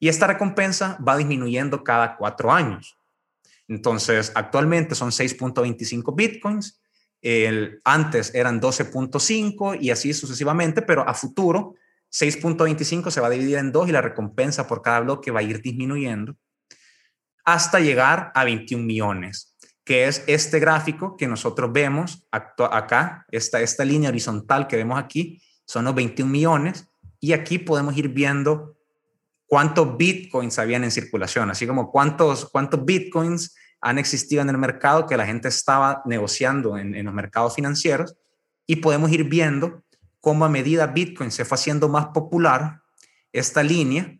[0.00, 2.98] Y esta recompensa va disminuyendo cada cuatro años.
[3.68, 6.80] Entonces, actualmente son 6.25 bitcoins,
[7.20, 11.74] el, antes eran 12.5 y así sucesivamente, pero a futuro
[12.12, 15.42] 6.25 se va a dividir en dos y la recompensa por cada bloque va a
[15.42, 16.36] ir disminuyendo
[17.44, 23.84] hasta llegar a 21 millones, que es este gráfico que nosotros vemos acá, esta, esta
[23.86, 26.86] línea horizontal que vemos aquí, son los 21 millones
[27.20, 28.76] y aquí podemos ir viendo
[29.46, 35.06] cuántos bitcoins habían en circulación, así como cuántos, cuántos bitcoins han existido en el mercado
[35.06, 38.14] que la gente estaba negociando en, los mercados financieros
[38.66, 39.82] y podemos ir viendo
[40.20, 42.82] cómo a medida Bitcoin se fue haciendo más popular,
[43.32, 44.18] esta línea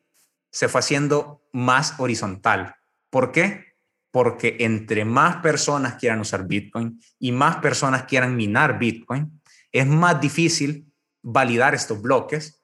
[0.50, 2.74] se fue haciendo más horizontal.
[3.10, 3.74] ¿Por qué?
[4.10, 9.40] Porque entre más personas quieran usar Bitcoin y más personas quieran minar Bitcoin,
[9.72, 12.62] es más difícil validar estos bloques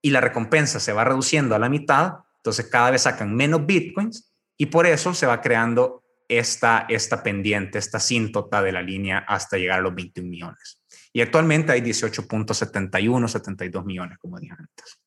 [0.00, 4.30] y la recompensa se va reduciendo a la mitad, entonces cada vez sacan menos bitcoins
[4.56, 9.56] y por eso se va creando esta, esta pendiente, esta síntota de la línea hasta
[9.56, 10.83] llegar a los 21 millones.
[11.16, 14.98] Y actualmente hay 18.71, 72 millones, como dije antes.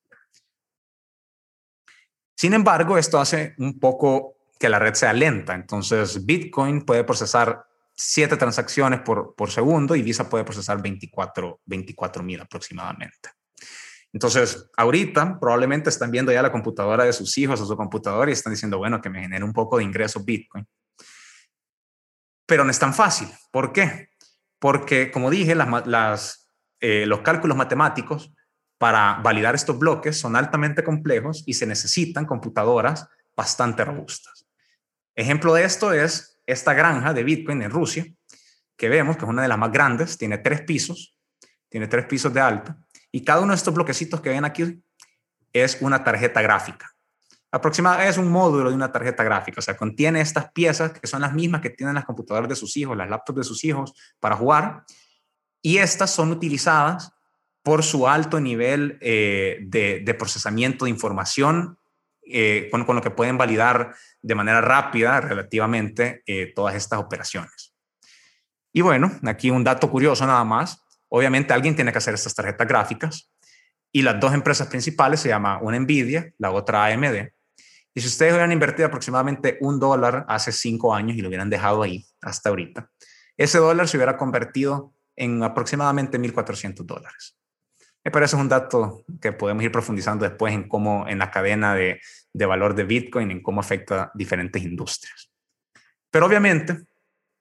[2.34, 5.54] Sin embargo, esto hace un poco que la red sea lenta.
[5.54, 12.40] Entonces, Bitcoin puede procesar 7 transacciones por, por segundo y Visa puede procesar 24 mil
[12.40, 13.32] aproximadamente.
[14.14, 18.34] Entonces, ahorita probablemente están viendo ya la computadora de sus hijos o su computadora y
[18.34, 20.66] están diciendo, bueno, que me genere un poco de ingreso Bitcoin.
[22.46, 23.28] Pero no es tan fácil.
[23.52, 24.07] ¿Por qué?
[24.60, 25.56] Porque, como dije,
[26.80, 28.34] eh, los cálculos matemáticos
[28.78, 34.48] para validar estos bloques son altamente complejos y se necesitan computadoras bastante robustas.
[35.16, 38.06] Ejemplo de esto es esta granja de Bitcoin en Rusia,
[38.76, 41.18] que vemos que es una de las más grandes, tiene tres pisos,
[41.70, 42.76] tiene tres pisos de alto,
[43.12, 44.84] y cada uno de estos bloquecitos que ven aquí
[45.52, 46.97] es una tarjeta gráfica.
[47.52, 51.22] Aproximadamente es un módulo de una tarjeta gráfica, o sea, contiene estas piezas que son
[51.22, 54.36] las mismas que tienen las computadoras de sus hijos, las laptops de sus hijos para
[54.36, 54.84] jugar,
[55.62, 57.14] y estas son utilizadas
[57.64, 61.78] por su alto nivel eh, de, procesamiento de información,
[62.26, 67.74] eh, con, lo que pueden validar de manera rápida relativamente eh, todas estas operaciones.
[68.72, 70.82] Y bueno, aquí un dato curioso nada más.
[71.10, 73.32] Obviamente alguien tiene que hacer estas tarjetas gráficas
[73.92, 77.32] y las dos empresas principales se llama una Nvidia, la otra AMD.
[77.98, 81.82] Y si ustedes hubieran invertido aproximadamente un dólar hace cinco años y lo hubieran dejado
[81.82, 82.92] ahí hasta ahorita,
[83.36, 87.40] ese dólar se hubiera convertido en aproximadamente 1.400 dólares.
[88.06, 92.00] Me parece un dato que podemos ir profundizando después en cómo, en la cadena de,
[92.34, 95.32] de valor de Bitcoin, en cómo afecta diferentes industrias.
[96.12, 96.78] Pero obviamente,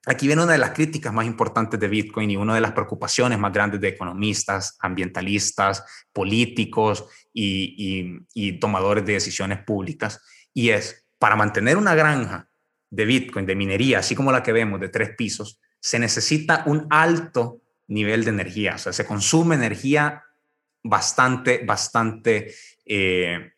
[0.07, 3.38] aquí viene una de las críticas más importantes de Bitcoin y una de las preocupaciones
[3.38, 10.23] más grandes de economistas, ambientalistas, políticos y, y, tomadores de decisiones públicas,
[10.57, 12.49] y es, para mantener una granja
[12.88, 16.87] de Bitcoin, de minería, así como la que vemos de tres pisos, se necesita un
[16.88, 20.25] alto nivel de energía, o sea, se consume energía
[20.83, 22.55] bastante, bastante
[22.87, 23.53] eh,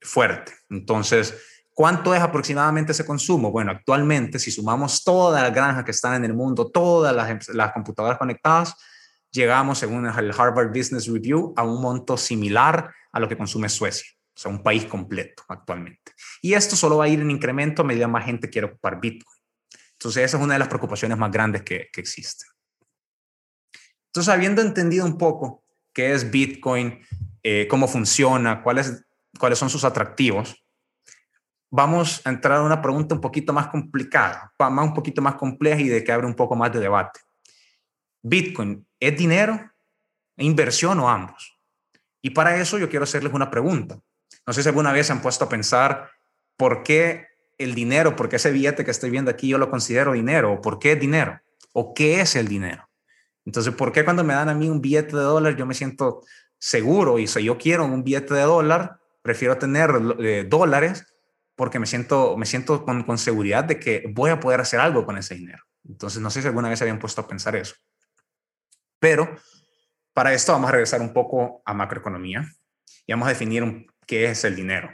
[0.00, 0.52] fuerte.
[0.70, 1.36] Entonces,
[1.74, 3.50] ¿cuánto es aproximadamente ese consumo?
[3.50, 7.72] Bueno, actualmente, si sumamos todas las granjas que están en el mundo, todas las, las
[7.72, 8.76] computadoras conectadas,
[9.32, 14.15] llegamos, según el Harvard Business Review, a un monto similar a lo que consume Suecia,
[14.36, 16.12] o sea, un país completo actualmente.
[16.42, 19.36] Y esto solo va a ir en incremento a medida más gente quiere ocupar Bitcoin.
[19.92, 22.46] Entonces, esa es una de las preocupaciones más grandes que, que existen.
[24.08, 27.00] Entonces, habiendo entendido un poco qué es Bitcoin,
[27.42, 29.02] eh, cómo funciona, cuáles,
[29.38, 30.62] cuáles son sus atractivos,
[31.70, 35.80] vamos a entrar a una pregunta un poquito más complicada, más un poquito más compleja
[35.80, 37.20] y de que abre un poco más de debate.
[38.22, 39.72] Bitcoin, ¿es dinero,
[40.36, 41.58] inversión o ambos?
[42.20, 44.00] Y para eso yo quiero hacerles una pregunta.
[44.46, 46.10] No sé si alguna vez se han puesto a pensar
[46.56, 47.26] por qué
[47.58, 50.60] el dinero, por qué ese billete que estoy viendo aquí yo lo considero dinero, o
[50.60, 51.40] por qué dinero,
[51.72, 52.88] o qué es el dinero.
[53.44, 56.22] Entonces, ¿por qué cuando me dan a mí un billete de dólar yo me siento
[56.58, 61.06] seguro y si yo quiero un billete de dólar, prefiero tener eh, dólares
[61.54, 65.06] porque me siento, me siento con, con, seguridad de que voy a poder hacer algo
[65.06, 65.64] con ese dinero.
[65.88, 67.74] Entonces, no sé si alguna vez se habían puesto a pensar eso.
[68.98, 69.36] Pero
[70.12, 72.46] para esto vamos a regresar un poco a macroeconomía
[73.06, 74.90] y vamos a definir qué es el dinero.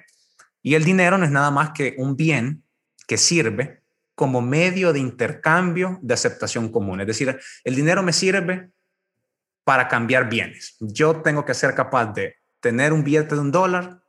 [0.63, 2.65] Y el dinero no es nada más que un bien
[3.07, 3.83] que sirve
[4.15, 7.01] como medio de intercambio de aceptación común.
[7.01, 8.71] Es decir, el dinero me sirve
[9.65, 10.77] para cambiar bienes.
[10.81, 14.03] Yo tengo que ser capaz de tener un billete de un dólar,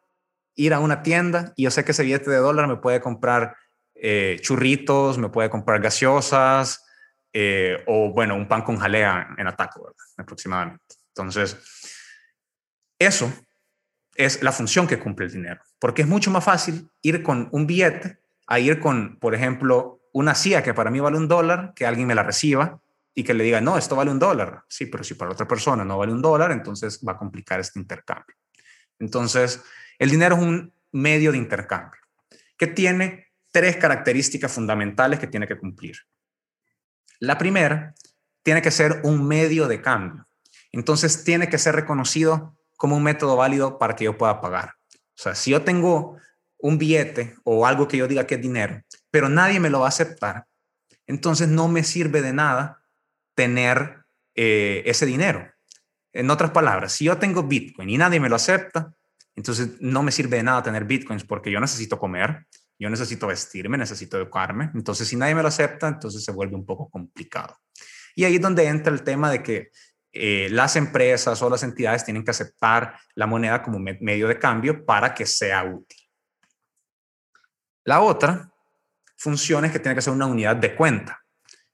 [0.55, 3.55] ir a una tienda y yo sé que ese billete de dólar me puede comprar
[3.95, 6.85] eh, churritos, me puede comprar gaseosas
[7.31, 10.95] eh, o, bueno, un pan con jalea en ataco, aproximadamente.
[11.07, 11.57] Entonces,
[12.99, 13.33] eso
[14.15, 17.67] es la función que cumple el dinero, porque es mucho más fácil ir con un
[17.67, 21.85] billete a ir con, por ejemplo, una CIA que para mí vale un dólar, que
[21.85, 22.79] alguien me la reciba
[23.15, 24.63] y que le diga, no, esto vale un dólar.
[24.67, 27.79] Sí, pero si para otra persona no vale un dólar, entonces va a complicar este
[27.79, 28.35] intercambio.
[28.99, 29.61] Entonces,
[29.97, 31.99] el dinero es un medio de intercambio
[32.57, 35.97] que tiene tres características fundamentales que tiene que cumplir.
[37.19, 37.93] La primera,
[38.43, 40.27] tiene que ser un medio de cambio.
[40.71, 44.73] Entonces, tiene que ser reconocido como un método válido para que yo pueda pagar.
[44.91, 46.17] O sea, si yo tengo
[46.57, 49.85] un billete o algo que yo diga que es dinero, pero nadie me lo va
[49.85, 50.47] a aceptar,
[51.07, 52.83] entonces no me sirve de nada
[53.35, 54.03] tener
[54.35, 55.49] eh, ese dinero.
[56.11, 58.93] En otras palabras, si yo tengo Bitcoin y nadie me lo acepta,
[59.33, 63.77] entonces no me sirve de nada tener Bitcoins porque yo necesito comer, yo necesito vestirme,
[63.77, 64.71] necesito educarme.
[64.75, 67.57] Entonces, si nadie me lo acepta, entonces se vuelve un poco complicado.
[68.13, 69.69] Y ahí es donde entra el tema de que
[70.15, 74.85] eh, las empresas o las entidades tienen que aceptar la moneda como medio de cambio
[74.85, 75.97] para que sea útil.
[77.83, 78.53] La otra
[79.17, 81.19] función es que tiene que ser una unidad de cuenta.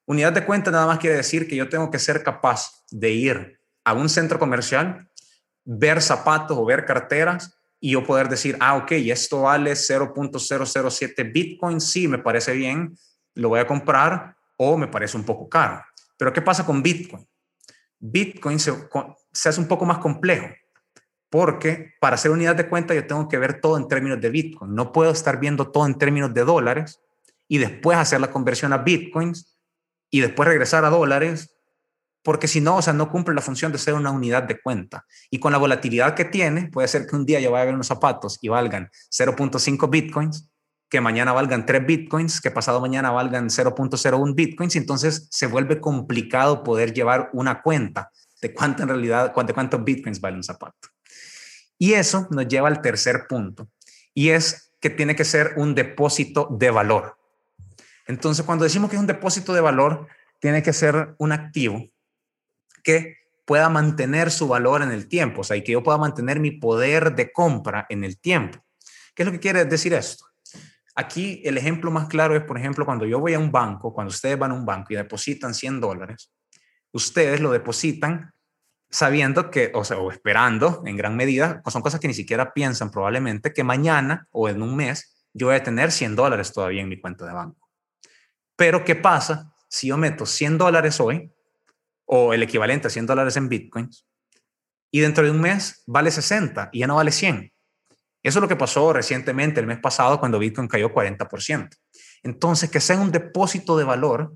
[0.06, 3.60] Unidad de cuenta nada más quiere decir que yo tengo que ser capaz de ir
[3.84, 5.10] a un centro comercial,
[5.66, 11.80] ver zapatos o ver carteras y yo poder decir, ah, ok, esto vale 0.007 Bitcoin,
[11.82, 12.96] sí, me parece bien,
[13.36, 15.84] lo voy a comprar o me parece un poco caro.
[16.18, 17.29] Pero ¿qué pasa con Bitcoin?
[18.00, 18.74] Bitcoin se,
[19.32, 20.48] hace un poco más complejo
[21.30, 24.74] porque para hacer unidad de cuenta yo tengo que ver todo en términos de Bitcoin.
[24.74, 27.00] No puedo estar viendo todo en términos de dólares
[27.48, 29.60] y después hacer la conversión a Bitcoins
[30.10, 31.56] y después regresar a dólares,
[32.24, 35.06] porque si no, o sea, no cumple la función de ser una unidad de cuenta.
[35.30, 37.76] Y con la volatilidad que tiene, puede ser que un día yo vaya a ver
[37.76, 40.49] unos zapatos y valgan 0.5 Bitcoins,
[40.90, 46.64] que mañana valgan 3 Bitcoins, que pasado mañana valgan 0.01 Bitcoins, entonces se vuelve complicado
[46.64, 50.90] poder llevar una cuenta de cuánto en realidad, de cuántos bitcoins vale un zapato.
[51.78, 53.70] Y eso nos lleva al tercer punto,
[54.14, 57.18] y es que tiene que ser un depósito de valor.
[58.08, 60.08] Entonces, cuando decimos que es un depósito de valor,
[60.40, 61.86] tiene que ser un activo
[62.84, 66.40] que pueda mantener su valor en el tiempo, o sea, y que yo pueda mantener
[66.40, 68.64] mi poder de compra en el tiempo.
[69.14, 70.29] ¿Qué es lo que quiere decir esto?
[71.00, 74.10] Aquí el ejemplo más claro es, por ejemplo, cuando yo voy a un banco, cuando
[74.10, 76.30] ustedes van a un banco y depositan 100 dólares,
[76.92, 78.34] ustedes lo depositan
[78.90, 82.92] sabiendo que, o sea, o esperando en gran medida, son cosas que ni siquiera piensan
[82.92, 86.90] probablemente que mañana o en un mes yo voy a tener 100 dólares todavía en
[86.90, 87.70] mi cuenta de banco.
[88.58, 91.32] Pero ¿qué pasa si yo meto 100 dólares hoy
[92.04, 94.06] o el equivalente a 100 dólares en bitcoins
[94.92, 97.54] y dentro de un mes vale 60 y ya no vale 100?
[98.22, 101.70] Eso es lo que pasó recientemente el mes pasado cuando Bitcoin cayó 40%.
[102.24, 104.36] Entonces, que sea un depósito de valor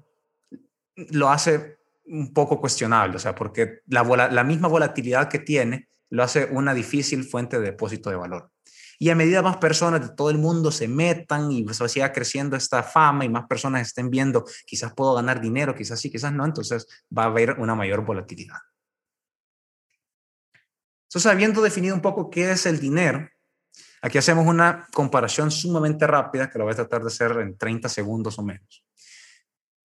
[0.96, 6.46] lo hace un poco cuestionable, o sea, porque la, misma volatilidad que tiene lo hace
[6.46, 8.52] una difícil fuente de depósito de valor.
[9.00, 12.56] Y a medida más personas de todo el mundo se metan y se siga creciendo
[12.56, 16.46] esta fama y más personas estén viendo, quizás puedo ganar dinero, quizás sí, quizás no,
[16.46, 18.58] entonces va a haber una mayor volatilidad.
[21.06, 23.28] Entonces, habiendo definido un poco qué es el dinero,
[24.04, 27.90] aquí hacemos una comparación sumamente rápida que lo voy a tratar de hacer en 30
[27.90, 28.84] segundos o menos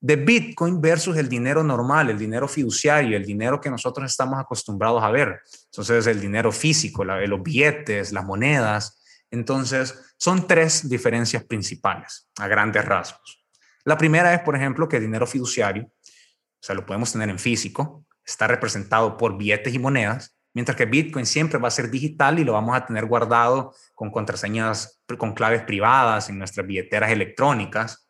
[0.01, 5.03] de Bitcoin versus el dinero normal, el dinero fiduciario, el dinero que nosotros estamos acostumbrados
[5.03, 5.41] a ver.
[5.67, 9.03] Entonces, el dinero físico, los billetes, las monedas.
[9.31, 13.45] Entonces, son tres diferencias principales a grandes rasgos.
[13.85, 17.39] La primera es, por ejemplo, que el dinero fiduciario, o sea, lo podemos tener en
[17.39, 22.39] físico, está representado por billetes y monedas, mientras que Bitcoin siempre va a ser digital
[22.39, 28.09] y lo vamos a tener guardado con contraseñas, con claves privadas en nuestras billeteras electrónicas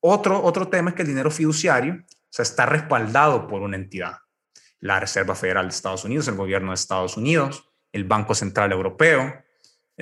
[0.00, 4.16] otro, otro tema es que el dinero fiduciario se está respaldado por una entidad.
[4.80, 9.44] La Reserva Federal de Estados Unidos, el gobierno de Estados Unidos, el Banco Central Europeo.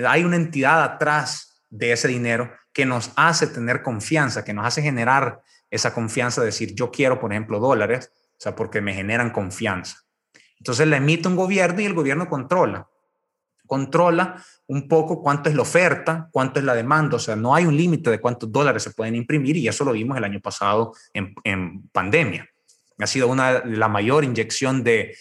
[0.06, 4.82] Hay una entidad atrás de ese dinero que nos hace tener confianza, que nos hace
[4.82, 9.30] generar esa confianza de decir, yo quiero, por ejemplo, dólares, o sea, porque me generan
[9.30, 9.96] confianza.
[10.58, 12.88] Entonces le emite un gobierno y el gobierno controla
[13.68, 17.66] controla un poco cuánto es la oferta, cuánto es la demanda, o sea, no hay
[17.66, 20.94] un límite de cuántos dólares se pueden imprimir y eso lo vimos el año pasado
[21.12, 22.48] en, pandemia.
[22.98, 25.14] Ha sido una la mayor inyección de,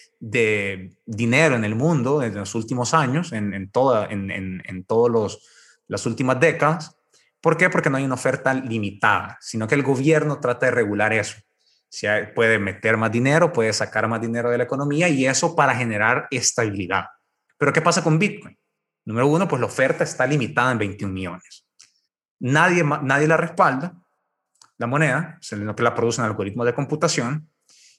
[1.05, 5.39] dinero en el mundo en los últimos años, en, en todas en, en todos
[5.87, 6.95] las últimas décadas.
[7.39, 7.69] ¿Por qué?
[7.69, 11.37] Porque no hay una oferta limitada, sino que el gobierno trata de regular eso.
[11.89, 15.75] Si puede meter más dinero, puede sacar más dinero de la economía y eso para
[15.75, 17.05] generar estabilidad.
[17.57, 18.57] Pero ¿qué pasa con Bitcoin?
[19.05, 21.65] Número uno, pues la oferta está limitada en 21 millones.
[22.39, 23.93] Nadie, nadie la respalda,
[24.77, 27.49] la moneda, se la produce un algoritmo de computación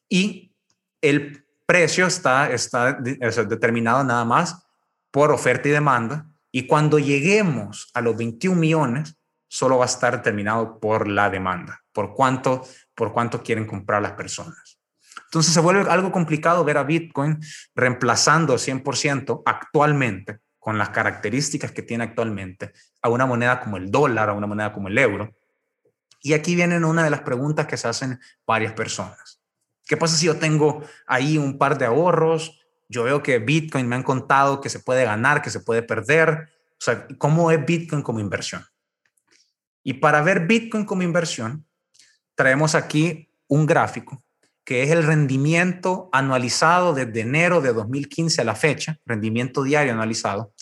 [0.08, 0.54] y
[1.00, 4.66] el precio está, está determinado nada más
[5.10, 6.26] por oferta y demanda.
[6.52, 9.16] Y cuando lleguemos a los 21 millones,
[9.48, 12.66] solo va a estar determinado por la demanda, por cuánto,
[12.98, 14.80] por cuánto quieren comprar las personas.
[15.26, 17.38] Entonces se vuelve algo complicado ver a Bitcoin
[17.76, 24.30] reemplazando 100% actualmente, con las características que tiene actualmente, a una moneda como el dólar,
[24.30, 25.32] a una moneda como el euro.
[26.20, 29.40] Y aquí vienen una de las preguntas que se hacen varias personas.
[29.86, 32.60] ¿Qué pasa si yo tengo ahí un par de ahorros?
[32.88, 36.48] Yo veo que Bitcoin me han contado que se puede ganar, que se puede perder.
[36.72, 38.66] O sea, ¿cómo es Bitcoin como inversión?
[39.84, 41.64] Y para ver Bitcoin como inversión,
[42.38, 44.22] traemos aquí un gráfico
[44.64, 50.52] que es el rendimiento anualizado desde enero de 2015 a la fecha, rendimiento diario anualizado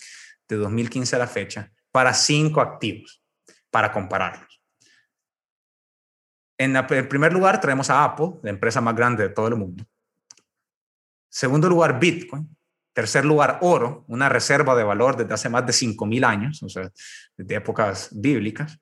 [0.47, 3.21] de 2015 a la fecha, para cinco activos,
[3.69, 4.59] para compararlos.
[6.57, 9.85] En, en primer lugar, traemos a Apple, la empresa más grande de todo el mundo.
[11.29, 12.57] Segundo lugar, Bitcoin.
[12.93, 16.91] Tercer lugar, oro, una reserva de valor desde hace más de 5.000 años, o sea,
[17.37, 18.79] desde épocas bíblicas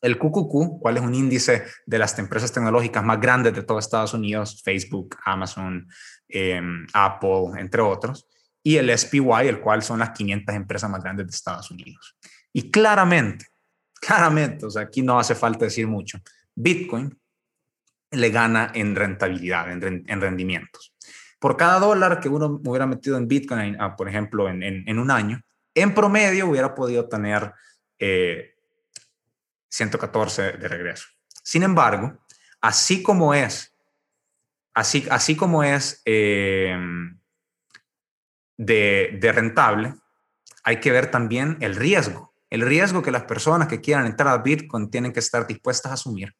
[0.00, 4.14] el QQQ, cuál es un índice de las empresas tecnológicas más grandes de todo Estados
[4.14, 5.88] Unidos, Facebook, Amazon,
[6.28, 8.28] em, Apple, entre otros,
[8.62, 12.16] y el SPY, el cual son las 500 empresas más grandes de Estados Unidos.
[12.52, 13.46] Y claramente,
[14.00, 16.18] claramente, o sea, aquí no hace falta decir mucho,
[16.54, 17.16] Bitcoin
[18.10, 20.94] le gana en rentabilidad, en, rendimientos.
[21.38, 25.40] Por cada dólar que uno hubiera metido en Bitcoin, ah, por ejemplo, en, un año,
[25.74, 27.52] en promedio hubiera podido tener
[27.98, 28.54] eh,
[29.68, 31.06] 114 de regreso.
[31.42, 32.18] Sin embargo,
[32.60, 33.74] así como es,
[34.74, 37.18] así, así como es em,
[38.56, 39.94] de, rentable,
[40.64, 42.34] hay que ver también el riesgo.
[42.50, 45.94] El riesgo que las personas que quieran entrar a Bitcoin tienen que estar dispuestas a
[45.94, 46.34] asumir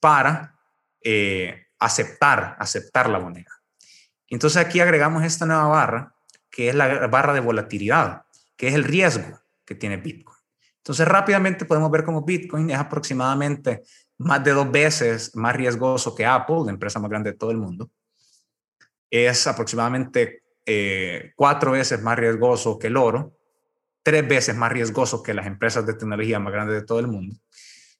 [0.00, 0.58] para
[1.02, 3.50] eh, aceptar, aceptar la moneda.
[4.28, 6.14] Entonces aquí agregamos esta nueva barra,
[6.50, 8.24] que es la barra de volatilidad,
[8.56, 10.31] que es el riesgo que tiene Bitcoin.
[10.82, 13.82] Entonces rápidamente podemos ver cómo Bitcoin es aproximadamente
[14.18, 17.56] más de dos veces más riesgoso que Apple, la empresa más grande de todo el
[17.56, 17.88] mundo.
[19.08, 23.38] Es aproximadamente eh, cuatro veces más riesgoso que el oro,
[24.02, 27.36] tres veces más riesgoso que las empresas de tecnología más grandes de todo el mundo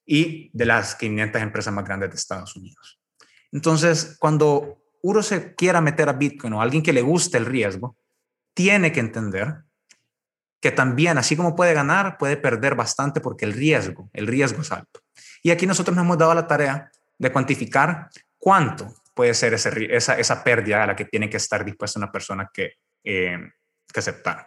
[0.04, 3.00] y de las 500 empresas más grandes de Estados Unidos.
[3.52, 7.96] Entonces, cuando uno se quiera meter a Bitcoin o alguien que le guste el riesgo,
[8.54, 9.62] tiene que entender
[10.62, 14.70] que también, así como puede ganar, puede perder bastante porque el riesgo, el riesgo es
[14.70, 15.00] alto.
[15.42, 16.88] Y aquí nosotros nos hemos dado la tarea
[17.18, 18.08] de cuantificar
[18.38, 22.48] cuánto puede ser esa, esa pérdida a la que tiene que estar dispuesta una persona
[22.54, 23.38] que, eh,
[23.92, 24.46] que aceptar.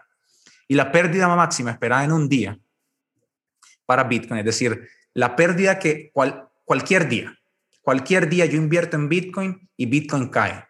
[0.69, 2.57] Y la pérdida máxima esperada en un día
[3.85, 6.11] para Bitcoin, es decir, la pérdida que
[6.63, 7.37] cualquier día,
[7.81, 10.65] cualquier día yo invierto en Bitcoin y Bitcoin cae.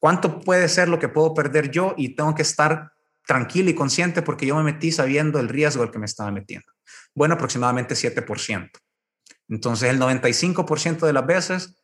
[0.00, 2.91] ¿Cuánto puede ser lo que puedo perder yo y tengo que estar
[3.26, 6.66] tranquilo y consciente porque yo me metí sabiendo el riesgo al que me estaba metiendo?
[7.14, 8.70] Bueno, aproximadamente 7%.
[9.48, 11.76] Entonces, el 95% de las veces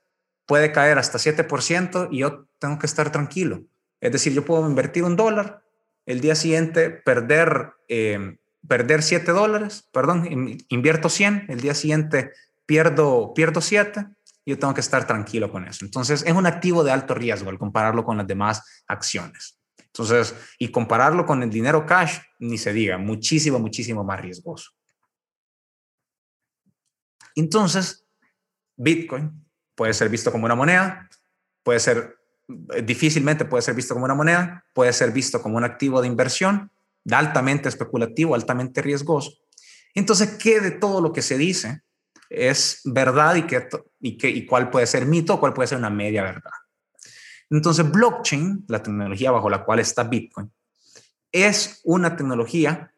[0.46, 3.64] puede caer hasta 7% y yo tengo que estar tranquilo.
[4.00, 5.62] Es decir, yo puedo invertir un dólar,
[6.06, 12.32] el día siguiente perder eh, perder 7 dólares, perdón, invierto 100, el día siguiente
[12.66, 14.06] pierdo, pierdo 7,
[14.46, 15.84] yo tengo que estar tranquilo con eso.
[15.84, 19.57] Entonces, es un activo de alto riesgo al compararlo con las demás acciones.
[19.98, 24.70] Entonces, y compararlo con el dinero cash, ni se diga, muchísimo, muchísimo más riesgoso.
[27.34, 28.06] Entonces,
[28.76, 29.44] Bitcoin
[29.74, 31.08] puede ser visto como una moneda,
[31.64, 32.16] puede ser,
[32.84, 36.70] difícilmente puede ser visto como una moneda, puede ser visto como un activo de inversión,
[37.10, 39.32] altamente especulativo, altamente riesgoso.
[39.94, 41.82] Entonces, ¿qué de todo lo que se dice
[42.30, 43.66] es verdad y, qué,
[43.98, 46.52] y, qué, y cuál puede ser mito cuál puede ser una media verdad?
[47.50, 50.50] Entonces, blockchain, la tecnología bajo la cual está Bitcoin,
[51.32, 52.92] es una tecnología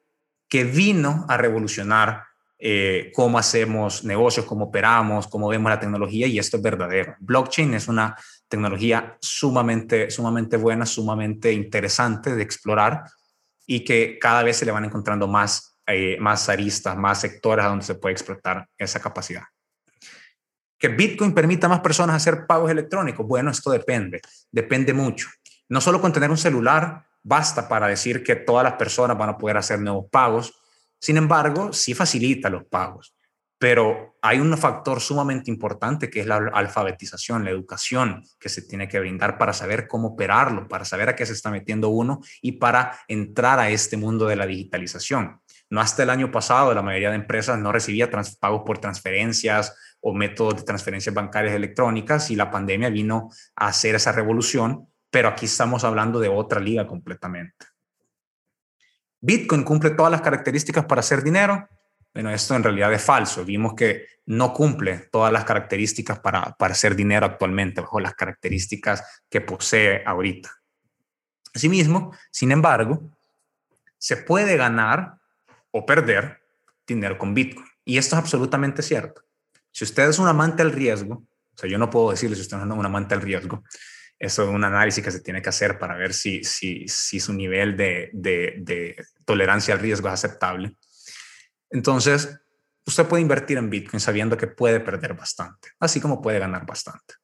[0.49, 2.25] que vino a revolucionar
[2.63, 7.17] eh, cómo hacemos negocios, cómo operamos, cómo vemos la tecnología y esto es verdadero.
[7.21, 8.15] Blockchain es una
[8.49, 13.05] tecnología sumamente, sumamente buena, sumamente interesante de explorar
[13.67, 17.69] y que cada vez se le van encontrando más, eh, más aristas, más sectores a
[17.69, 19.45] donde se puede explotar esa capacidad.
[20.81, 23.25] Que Bitcoin permita a más personas hacer pagos electrónicos.
[23.25, 24.21] Bueno, esto depende,
[24.51, 25.29] depende mucho.
[25.69, 29.39] No solo con tener un celular basta para decir que todas las personas van a
[29.39, 30.55] poder hacer nuevos pagos.
[30.99, 33.15] Sin embargo, sí facilita los pagos.
[33.59, 38.89] Pero hay un factor sumamente importante que es la alfabetización, la educación que se tiene
[38.89, 42.53] que brindar para saber cómo operarlo, para saber a qué se está metiendo uno y
[42.53, 45.43] para entrar a este mundo de la digitalización.
[45.69, 50.15] No hasta el año pasado la mayoría de empresas no recibía pagos por transferencias o
[50.15, 55.47] métodos de transferencias bancarias electrónicas y la pandemia vino a hacer esa revolución, pero aquí
[55.47, 57.67] estamos hablando de otra liga completamente.
[59.21, 61.69] Bitcoin cumple todas las características para hacer dinero,
[62.13, 63.45] bueno, esto en realidad es falso.
[63.45, 69.23] Vimos que no cumple todas las características para, para hacer dinero actualmente, bajo las características
[69.29, 70.51] que posee ahorita.
[71.55, 73.01] Asimismo, sin embargo,
[73.99, 75.19] se puede ganar
[75.71, 76.43] o perder
[76.87, 77.67] dinero con Bitcoin.
[77.85, 79.23] Y esto es absolutamente cierto.
[79.73, 82.57] Si usted es un amante del riesgo, o sea, yo no puedo decirle si usted
[82.57, 83.63] es un amante del riesgo,
[84.19, 87.33] eso es un análisis que se tiene que hacer para ver si, si, si su
[87.33, 90.77] nivel de, de, de tolerancia al riesgo es aceptable.
[91.71, 92.39] Entonces,
[92.87, 97.15] usted puede invertir en Bitcoin sabiendo que puede perder bastante, así como puede ganar bastante.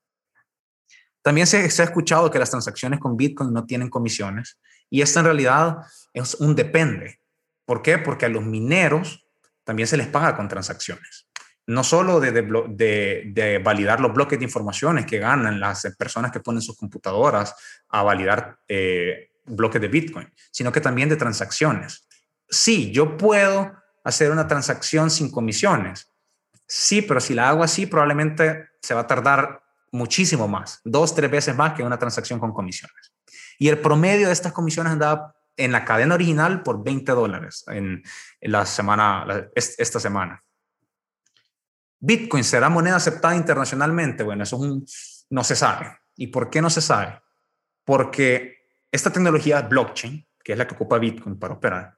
[1.27, 5.25] También se, ha escuchado que las transacciones con Bitcoin no tienen comisiones y esto en
[5.25, 5.79] realidad
[6.13, 7.21] es un depende.
[7.65, 7.99] ¿Por qué?
[7.99, 9.27] Porque a los mineros
[9.65, 11.26] también se les paga con transacciones.
[11.67, 16.77] No solo de, validar los bloques de informaciones que ganan las personas que ponen sus
[16.77, 17.55] computadoras
[17.89, 22.07] a validar eh, bloques de Bitcoin, sino que también de transacciones.
[22.49, 23.73] Sí, yo puedo
[24.05, 26.13] hacer una transacción sin comisiones.
[26.69, 29.63] Sí, pero si la hago así, probablemente se va a tardar
[29.93, 33.13] muchísimo más, dos, tres veces más que una transacción con comisiones.
[33.59, 38.03] Y el promedio de estas comisiones andaba en la cadena original por 20 dólares en,
[38.41, 40.43] la semana, esta semana.
[41.99, 44.23] Bitcoin será moneda aceptada internacionalmente.
[44.23, 44.59] Bueno, eso
[45.31, 45.99] no se sabe.
[46.17, 47.21] ¿Y por qué no se sabe?
[47.85, 48.57] Porque
[48.91, 51.97] esta tecnología blockchain, que es la que ocupa Bitcoin para operar,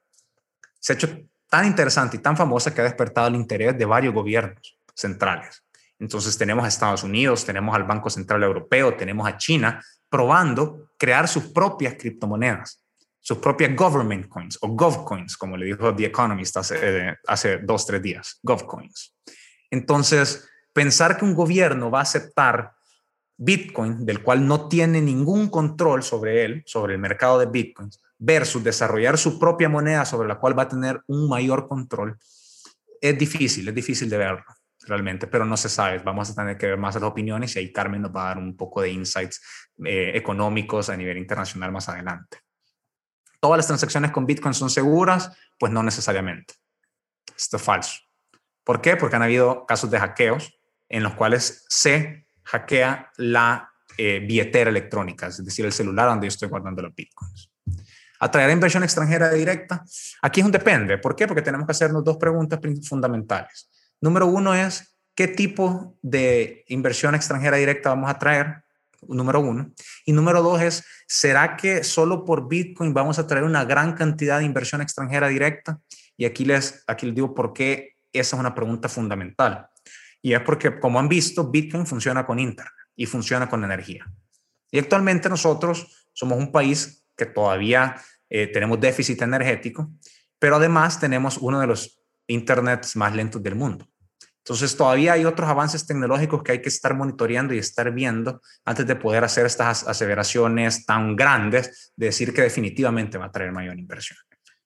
[0.78, 1.08] se ha hecho
[1.48, 5.64] tan interesante y tan famosa que ha despertado el interés de varios gobiernos centrales.
[5.98, 11.28] Entonces tenemos a Estados Unidos, tenemos al Banco Central Europeo, tenemos a China probando crear
[11.28, 12.82] sus propias criptomonedas,
[13.20, 17.86] sus propias government coins o govcoins, como le dijo The Economist hace, eh, hace dos,
[17.86, 19.14] tres días, govcoins.
[19.70, 22.72] Entonces, pensar que un gobierno va a aceptar
[23.36, 28.64] Bitcoin, del cual no tiene ningún control sobre él, sobre el mercado de Bitcoins, versus
[28.64, 32.18] desarrollar su propia moneda sobre la cual va a tener un mayor control,
[33.00, 34.44] es difícil, es difícil de verlo
[34.88, 35.98] realmente, pero no se sabe.
[35.98, 38.38] Vamos a tener que ver más las opiniones y ahí Carmen nos va a dar
[38.38, 39.40] un poco de insights
[39.84, 42.38] eh, económicos a nivel internacional más adelante.
[43.40, 45.30] ¿Todas las transacciones con Bitcoin son seguras?
[45.58, 46.54] Pues no necesariamente.
[47.36, 48.00] Esto es falso.
[48.68, 48.98] ¿Por qué?
[48.98, 50.60] Porque han habido casos de hackeos
[50.90, 56.28] en los cuales se hackea la eh, billetera electrónica, es decir, el celular donde yo
[56.28, 57.50] estoy guardando los bitcoins.
[58.20, 59.82] ¿Atraer inversión extranjera directa?
[60.20, 60.98] Aquí es un depende.
[60.98, 61.26] ¿Por qué?
[61.26, 63.70] Porque tenemos que hacernos dos preguntas fundamentales.
[64.02, 68.64] Número uno es, ¿qué tipo de inversión extranjera directa vamos a traer?
[69.00, 69.72] Número uno.
[70.04, 74.40] Y número dos es, ¿será que solo por Bitcoin vamos a traer una gran cantidad
[74.40, 75.80] de inversión extranjera directa?
[76.18, 79.68] Y aquí les, aquí les digo por qué esa es una pregunta fundamental.
[80.22, 84.04] Y es porque, como han visto, Bitcoin funciona con Internet y funciona con energía.
[84.70, 87.96] Y actualmente nosotros somos un país que todavía
[88.28, 89.90] eh, tenemos déficit energético,
[90.38, 93.88] pero además tenemos uno de los Internets más lentos del mundo.
[94.48, 98.86] Entonces todavía hay otros avances tecnológicos que hay que estar monitoreando y estar viendo antes
[98.86, 103.78] de poder hacer estas aseveraciones tan grandes de decir que definitivamente va a traer mayor
[103.78, 104.18] inversión.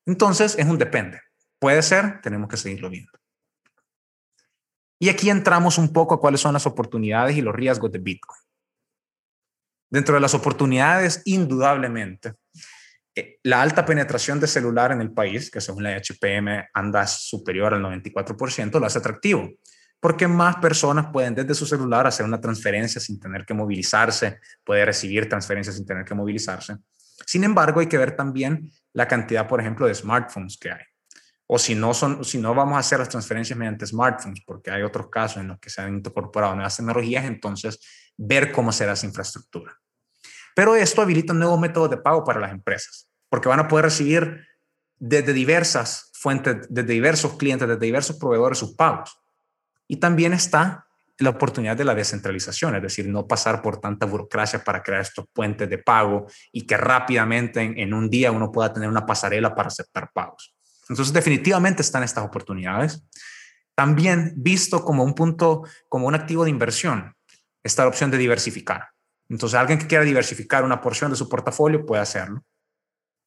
[0.06, 1.20] Entonces es un depende.
[1.58, 3.10] Puede ser, tenemos que seguirlo viendo.
[5.02, 8.38] Y aquí entramos un poco a cuáles son las oportunidades y los riesgos de Bitcoin.
[9.90, 12.34] Dentro de las oportunidades, indudablemente,
[13.16, 17.74] eh, la alta penetración de celular en el país, que según la HPM anda superior
[17.74, 19.50] al 94%, lo hace atractivo,
[19.98, 24.84] porque más personas pueden desde su celular hacer una transferencia sin tener que movilizarse, puede
[24.84, 26.76] recibir transferencias sin tener que movilizarse.
[27.26, 30.91] Sin embargo, hay que ver también la cantidad, por ejemplo, de smartphones que hay
[31.54, 34.80] o si no, son, si no vamos a hacer las transferencias mediante smartphones, porque hay
[34.80, 37.78] otros casos en los que se han incorporado nuevas tecnologías, entonces
[38.16, 39.78] ver cómo será esa infraestructura.
[40.56, 44.46] Pero esto habilita nuevos métodos de pago para las empresas, porque van a poder recibir
[44.96, 49.20] desde diversas fuentes, desde diversos clientes, desde diversos proveedores sus pagos.
[49.86, 50.86] Y también está
[51.18, 55.26] la oportunidad de la descentralización, es decir, no pasar por tanta burocracia para crear estos
[55.30, 59.54] puentes de pago y que rápidamente en, en un día uno pueda tener una pasarela
[59.54, 60.54] para aceptar pagos.
[60.92, 63.02] Entonces, definitivamente están estas oportunidades.
[63.74, 67.16] También visto como un punto, como un activo de inversión,
[67.62, 68.90] está la opción de diversificar.
[69.30, 72.44] Entonces, alguien que quiera diversificar una porción de su portafolio puede hacerlo.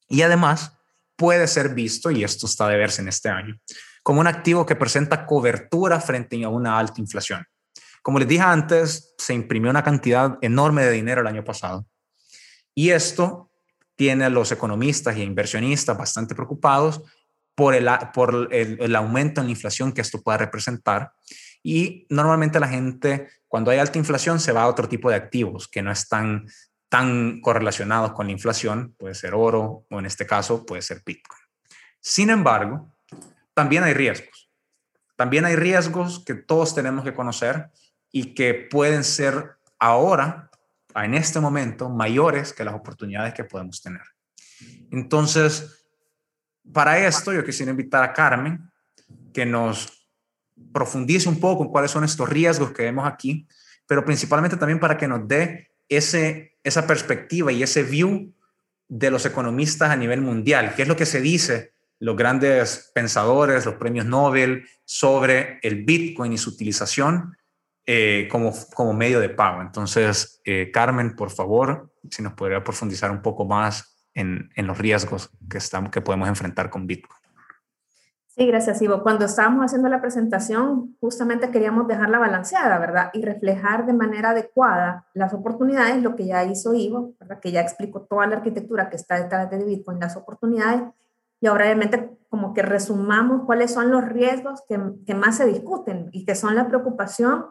[0.08, 0.78] Y además,
[1.16, 3.58] puede ser visto, y esto está de verse en este año,
[4.04, 7.44] como un activo que presenta cobertura frente a una alta inflación.
[8.00, 11.84] Como les dije antes, se imprimió una cantidad enorme de dinero el año pasado.
[12.76, 13.50] Y esto
[13.96, 17.02] tiene a los economistas y inversionistas bastante preocupados
[17.56, 21.12] por, el, por el, aumento en la inflación que esto pueda representar.
[21.62, 25.66] Y normalmente la gente, cuando hay alta inflación, se va a otro tipo de activos
[25.66, 26.46] que no están
[26.88, 31.40] tan correlacionados con la inflación, puede ser oro o en este caso puede ser Bitcoin.
[31.98, 32.94] Sin embargo,
[33.54, 34.50] también hay riesgos.
[35.16, 37.70] También hay riesgos que todos tenemos que conocer
[38.12, 40.50] y que pueden ser ahora,
[40.94, 44.02] en este momento, mayores que las oportunidades que podemos tener.
[44.90, 45.85] Entonces,
[46.72, 48.70] para esto, yo quisiera invitar a Carmen
[49.32, 50.08] que nos
[50.72, 53.46] profundice un poco en cuáles son estos riesgos que vemos aquí,
[53.86, 58.32] pero principalmente también para que nos dé ese, esa perspectiva y ese view
[58.88, 63.64] de los economistas a nivel mundial, qué es lo que se dice los grandes pensadores,
[63.64, 67.36] los premios Nobel sobre el Bitcoin y su utilización
[67.86, 69.62] eh, como, como medio de pago.
[69.62, 75.30] Entonces, eh, Carmen, por favor, si nos podría profundizar un poco más en, los riesgos
[75.48, 77.20] que, estamos, que podemos enfrentar con Bitcoin.
[78.28, 79.02] Sí, gracias, Ivo.
[79.02, 83.10] Cuando estábamos haciendo la presentación, justamente queríamos dejarla balanceada, ¿verdad?
[83.14, 87.40] Y reflejar de manera adecuada las oportunidades, lo que ya hizo Ivo, ¿verdad?
[87.40, 90.82] Que ya explicó toda la arquitectura que está detrás de Bitcoin, las oportunidades.
[91.40, 96.08] Y ahora, obviamente, como que resumamos cuáles son los riesgos que, que más se discuten
[96.12, 97.46] y que son la preocupación,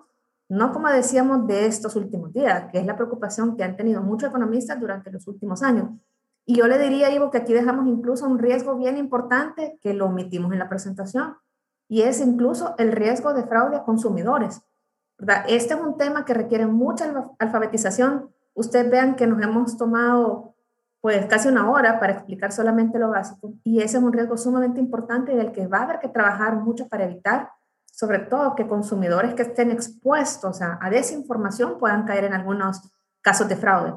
[0.50, 4.30] no como decíamos, de estos últimos días, que es la preocupación que han tenido muchos
[4.30, 5.90] economistas durante los últimos años,
[6.46, 10.06] y yo le diría, Ivo, que aquí dejamos incluso un riesgo bien importante que lo
[10.06, 11.38] omitimos en la presentación,
[11.88, 14.62] y es incluso el riesgo de fraude a consumidores.
[15.48, 18.30] Este es un tema que requiere mucha alfabetización.
[18.54, 20.56] Ustedes vean que nos hemos tomado
[21.02, 24.80] pues casi una hora para explicar solamente lo básico, y ese es un riesgo sumamente
[24.80, 27.52] importante del que va a haber que trabajar mucho para evitar,
[27.86, 32.82] sobre todo que consumidores que estén expuestos a desinformación puedan caer en algunos
[33.22, 33.94] casos de fraude.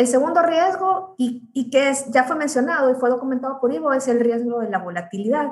[0.00, 4.18] El segundo riesgo, y, que ya fue mencionado y fue documentado por Ivo, es el
[4.18, 5.50] riesgo de la volatilidad.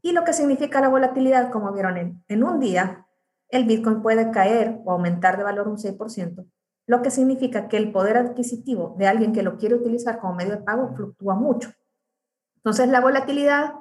[0.00, 3.06] Y lo que significa la volatilidad, como vieron en, en un día,
[3.50, 6.46] el Bitcoin puede caer o aumentar de valor un 6%,
[6.86, 10.56] lo que significa que el poder adquisitivo de alguien que lo quiere utilizar como medio
[10.56, 11.70] de pago fluctúa mucho.
[12.56, 13.74] Entonces, la volatilidad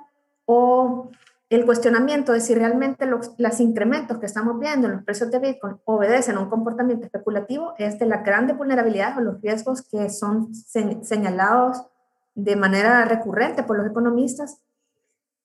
[0.43, 1.11] o
[1.55, 5.39] el cuestionamiento de si realmente los, los incrementos que estamos viendo en los precios de
[5.39, 10.09] Bitcoin obedecen a un comportamiento especulativo es de las grandes vulnerabilidades o los riesgos que
[10.09, 11.83] son señalados
[12.35, 14.61] de manera recurrente por los economistas.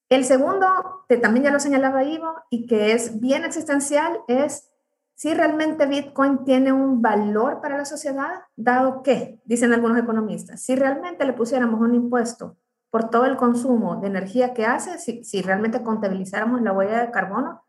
[0.09, 0.66] El segundo,
[1.09, 4.70] que también ya lo señalaba Ivo y que es bien existencial, es
[5.14, 10.76] si realmente Bitcoin tiene un valor para la sociedad, dado que, dicen algunos economistas, si
[10.76, 12.56] realmente le pusiéramos un impuesto
[12.91, 17.64] por todo el consumo de energía que hace, si, realmente contabilizáramos la huella de carbono,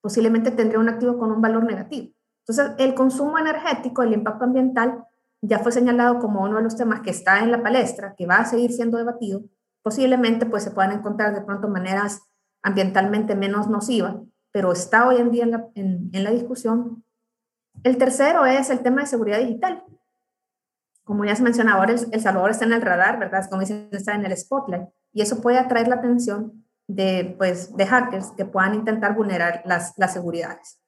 [0.00, 2.12] posiblemente tendría un activo con un valor negativo.
[2.46, 5.04] Entonces, el consumo energético, el impacto ambiental,
[5.42, 8.36] ya fue señalado como uno de los temas que está en la palestra, que va
[8.36, 9.42] a seguir siendo debatido.
[9.82, 12.22] Posiblemente pues, se puedan encontrar de pronto maneras
[12.62, 14.16] ambientalmente menos nocivas,
[14.52, 17.04] pero está hoy en día en la discusión.
[17.82, 19.84] El tercero es el tema de seguridad digital
[21.04, 23.48] como ya se mencionaba, ahora El, Salvador está en el radar, ¿verdad?
[23.48, 24.88] Como dicen, está en el spotlight.
[25.12, 29.94] Y eso puede atraer la atención de, pues, de hackers que puedan intentar vulnerar las,
[29.96, 30.80] las seguridades.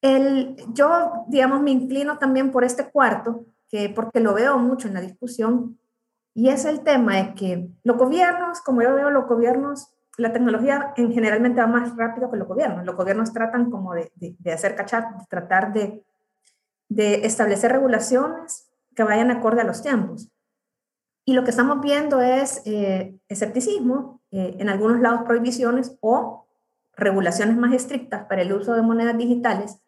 [0.00, 4.94] El, yo, digamos, me inclino también por este cuarto, que, porque lo veo mucho en
[4.94, 5.78] la discusión,
[6.32, 10.92] y es el tema de que los gobiernos, como yo veo los gobiernos, la tecnología
[10.96, 12.84] en generalmente va más rápido que los gobiernos.
[12.84, 16.04] Los gobiernos tratan como de, de, de hacer cachar, de tratar de,
[16.88, 18.69] de establecer regulaciones
[19.00, 20.30] que vayan acorde a los tiempos.
[21.24, 26.46] Y lo que estamos viendo es eh, escepticismo, eh, en algunos lados prohibiciones o
[26.92, 29.80] regulaciones más estrictas para el uso de monedas digitales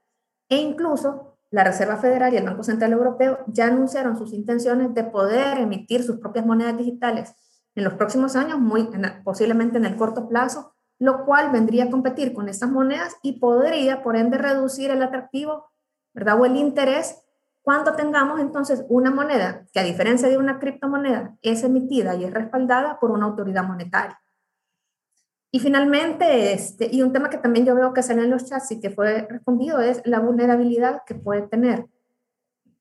[0.49, 5.05] e incluso la Reserva Federal y el Banco Central Europeo ya anunciaron sus intenciones de
[5.05, 7.35] poder emitir sus propias monedas digitales
[7.75, 8.89] en los próximos años, muy
[9.25, 14.03] posiblemente en el corto plazo, lo cual vendría a competir con estas monedas y podría,
[14.03, 15.67] por ende, reducir el atractivo,
[16.15, 16.41] ¿verdad?
[16.41, 17.23] O el interés
[17.63, 22.35] cuando tengamos entonces una moneda que a diferencia de una criptomoneda es emitida y es
[22.35, 24.21] respaldada por una autoridad monetaria.
[25.55, 28.73] Y finalmente, este, y un tema que también yo veo que sale en los chats
[28.73, 31.87] y que fue respondido es la vulnerabilidad que puede tener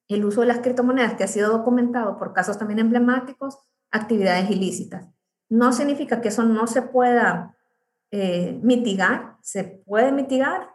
[0.08, 3.60] el uso de las criptomonedas, que ha sido documentado por casos también emblemáticos,
[3.92, 5.08] actividades ilícitas.
[5.50, 7.56] No significa que eso no se pueda
[8.10, 10.70] eh, mitigar, se puede mitigar.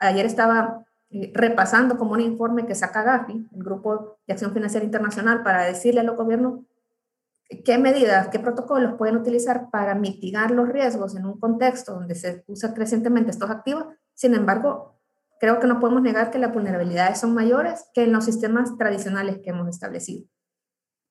[0.00, 4.84] ayer estaba eh, repasando como un informe que saca Gafi, el Grupo de Acción Financiera
[4.84, 6.60] Internacional, para decirle a los gobiernos
[7.64, 12.44] qué medidas, qué protocolos pueden utilizar para mitigar los riesgos en un contexto donde se
[12.46, 13.84] usa crecientemente estos activos.
[14.14, 14.98] Sin embargo,
[15.38, 19.40] creo que no podemos negar que las vulnerabilidades son mayores que en los sistemas tradicionales
[19.44, 20.26] que hemos establecido.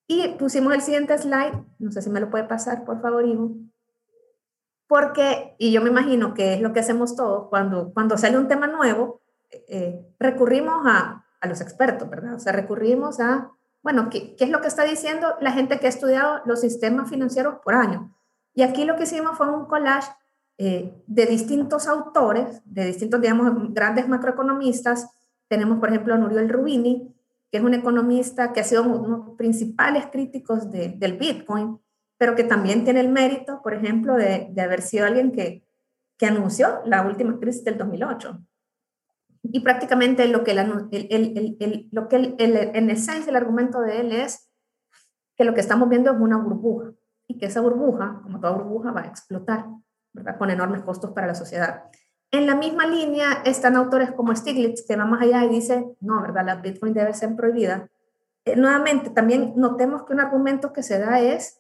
[0.07, 3.55] Y pusimos el siguiente slide, no sé si me lo puede pasar, por favor, Ivo.
[4.87, 8.47] Porque, y yo me imagino que es lo que hacemos todos, cuando, cuando sale un
[8.47, 9.20] tema nuevo,
[9.51, 12.35] eh, recurrimos a, a, los expertos, ¿verdad?
[12.35, 13.51] O sea, recurrimos a,
[13.83, 17.09] bueno, ¿qué, ¿qué, es lo que está diciendo la gente que ha estudiado los sistemas
[17.09, 18.15] financieros por año?
[18.53, 20.11] Y aquí lo que hicimos fue un collage
[20.57, 25.09] eh, de distintos autores, de distintos, digamos, grandes macroeconomistas.
[25.47, 27.13] Tenemos, por ejemplo, a Nuriel Rubini,
[27.51, 31.79] que es un economista que ha sido uno de los principales críticos de, del Bitcoin,
[32.17, 35.65] pero que también tiene el mérito, por ejemplo, de, de haber sido alguien que,
[36.17, 38.39] que anunció la última crisis del 2008
[39.43, 40.59] y prácticamente lo que, el,
[41.09, 44.49] el, el, lo que en esencia el argumento de él es
[45.35, 46.91] que lo que estamos viendo es una burbuja
[47.27, 49.65] y que esa burbuja, como toda burbuja, va a explotar,
[50.13, 50.37] ¿verdad?
[50.37, 51.83] Con enormes costos para la sociedad.
[52.29, 56.21] En la misma línea están autores como Stiglitz, que va más allá y dice, no,
[56.21, 56.45] ¿verdad?
[56.45, 57.89] La Bitcoin debe ser prohibida.
[58.45, 61.59] Eh, nuevamente, también notemos que un argumento que se da es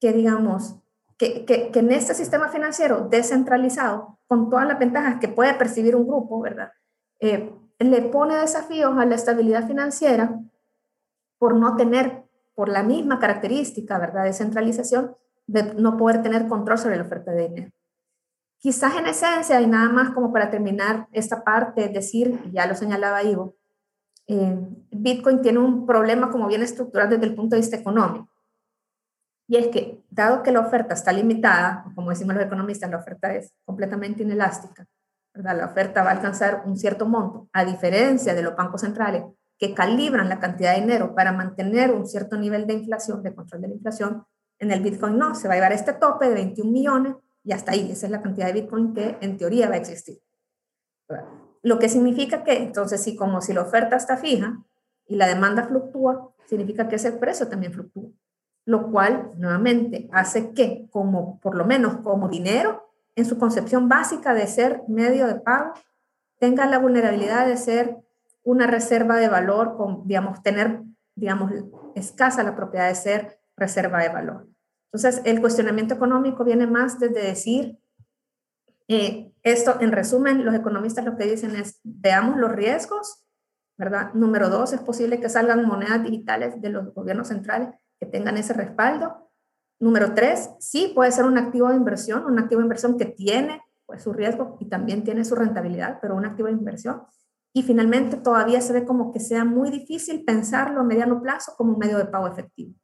[0.00, 0.81] que, digamos,
[1.46, 6.40] que, en este sistema financiero descentralizado, con todas las ventajas que puede percibir un grupo,
[6.40, 6.72] ¿verdad?
[7.20, 10.40] Eh, le pone desafíos a la estabilidad financiera
[11.38, 15.16] por no tener, por la misma característica, ¿verdad?, de centralización,
[15.46, 17.72] de no poder tener control sobre la oferta de dinero.
[18.58, 23.22] Quizás en esencia, y nada más como para terminar esta parte, decir, ya lo señalaba
[23.22, 23.56] Ivo,
[24.28, 24.56] eh,
[24.90, 28.31] Bitcoin tiene un problema como bien estructural desde el punto de vista económico.
[29.52, 33.34] Y es que, dado que la oferta está limitada, como decimos los economistas, la oferta
[33.34, 34.86] es completamente inelástica,
[35.34, 39.24] la oferta va a alcanzar un cierto monto, a diferencia de los bancos centrales
[39.58, 43.60] que calibran la cantidad de dinero para mantener un cierto nivel de inflación, de control
[43.60, 44.24] de la inflación,
[44.58, 47.72] en el Bitcoin no, se va a llevar este tope de 21 millones y hasta
[47.72, 50.18] ahí, esa es la cantidad de Bitcoin que en teoría va a existir.
[51.62, 54.64] Lo que significa que entonces, si como si la oferta está fija
[55.06, 58.08] y la demanda fluctúa, significa que ese precio también fluctúa,
[58.64, 64.34] lo cual nuevamente hace que como, por lo menos como dinero, en su concepción básica
[64.34, 65.74] de ser medio de pago,
[66.38, 67.98] tenga la vulnerabilidad de ser
[68.44, 70.82] una reserva de valor, con, digamos, tener,
[71.14, 71.52] digamos,
[71.94, 74.48] escasa la propiedad de ser reserva de valor.
[74.92, 77.78] Entonces, el cuestionamiento económico viene más desde decir,
[78.88, 83.24] eh, esto en resumen, los economistas lo que dicen es, veamos los riesgos,
[83.76, 84.12] ¿verdad?
[84.14, 87.68] Número dos, es posible que salgan monedas digitales de los gobiernos centrales
[88.02, 89.30] que tengan ese respaldo.
[89.78, 93.62] Número tres, sí puede ser un activo de inversión, un activo de inversión que tiene
[93.86, 97.02] pues, su riesgo y también tiene su rentabilidad, pero un activo de inversión.
[97.54, 101.74] Y finalmente todavía se ve como que sea muy difícil pensarlo a mediano plazo como
[101.74, 102.74] un medio de pago efectivo.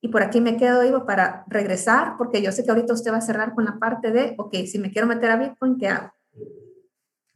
[0.00, 3.18] Y por aquí me quedo, Ivo, para regresar, porque yo sé que ahorita usted va
[3.18, 6.12] a cerrar con la parte de, ok, si me quiero meter a Bitcoin, ¿qué hago?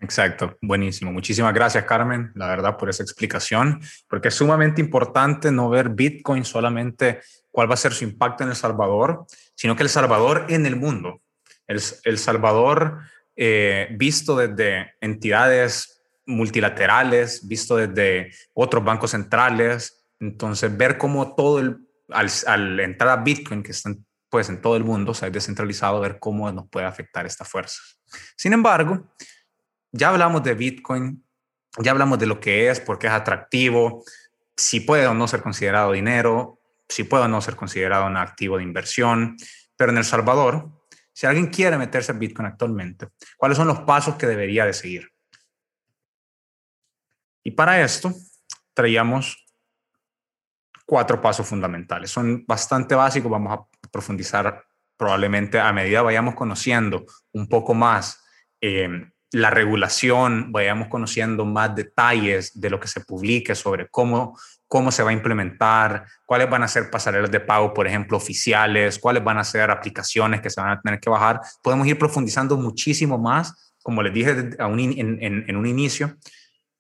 [0.00, 1.12] Exacto, buenísimo.
[1.12, 6.44] Muchísimas gracias, Carmen, la verdad, por esa explicación, porque es sumamente importante no ver Bitcoin
[6.44, 7.20] solamente
[7.50, 10.76] cuál va a ser su impacto en El Salvador, sino que El Salvador en el
[10.76, 11.20] mundo.
[11.66, 13.00] El, el Salvador,
[13.36, 21.78] eh, visto desde entidades multilaterales, visto desde otros bancos centrales, entonces ver cómo todo el,
[22.08, 26.00] al, entrar a Bitcoin, que están pues en todo el mundo, o sea, es descentralizado,
[26.00, 27.80] ver cómo nos puede afectar esta fuerza.
[28.36, 29.10] Sin embargo,
[29.92, 31.24] ya hablamos de Bitcoin,
[31.78, 34.04] ya hablamos de lo que es, por qué es atractivo,
[34.56, 38.56] si puede o no ser considerado dinero, si puede o no ser considerado un activo
[38.56, 39.36] de inversión,
[39.76, 40.70] pero en El Salvador,
[41.12, 45.10] si alguien quiere meterse a Bitcoin actualmente, ¿cuáles son los pasos que debería de seguir?
[47.42, 48.12] Y para esto
[48.74, 49.46] traíamos
[50.84, 52.10] cuatro pasos fundamentales.
[52.10, 54.64] Son bastante básicos, vamos a profundizar
[54.96, 58.22] probablemente a medida vayamos conociendo un poco más
[58.60, 64.90] eh, la regulación, vayamos conociendo más detalles de lo que se publique sobre cómo, cómo
[64.90, 69.22] se va a implementar, cuáles van a ser pasarelas de pago, por ejemplo, oficiales, cuáles
[69.22, 71.40] van a ser aplicaciones que se van a tener que bajar.
[71.62, 76.16] Podemos ir profundizando muchísimo más, como les dije en, un inicio,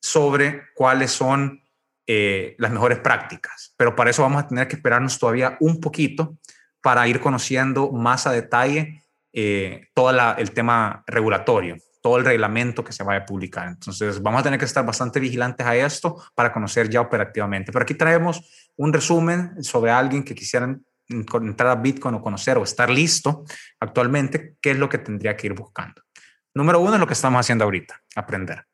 [0.00, 1.62] sobre cuáles son
[2.06, 3.74] eh, las mejores prácticas.
[3.76, 6.36] Pero para eso vamos a tener que esperarnos todavía un poquito
[6.82, 12.92] para ir conociendo más a detalle eh, todo el tema regulatorio todo el reglamento que
[12.92, 13.68] se vaya a publicar.
[13.68, 17.72] Entonces, vamos a tener que estar bastante vigilantes a esto para conocer ya operativamente.
[17.72, 22.62] Pero aquí traemos un resumen sobre alguien que quisieran entrar a Bitcoin o conocer o
[22.62, 23.44] estar listo
[23.80, 26.02] actualmente, qué es lo que tendría que ir buscando.
[26.54, 28.64] Número uno es lo que estamos haciendo ahorita, aprender.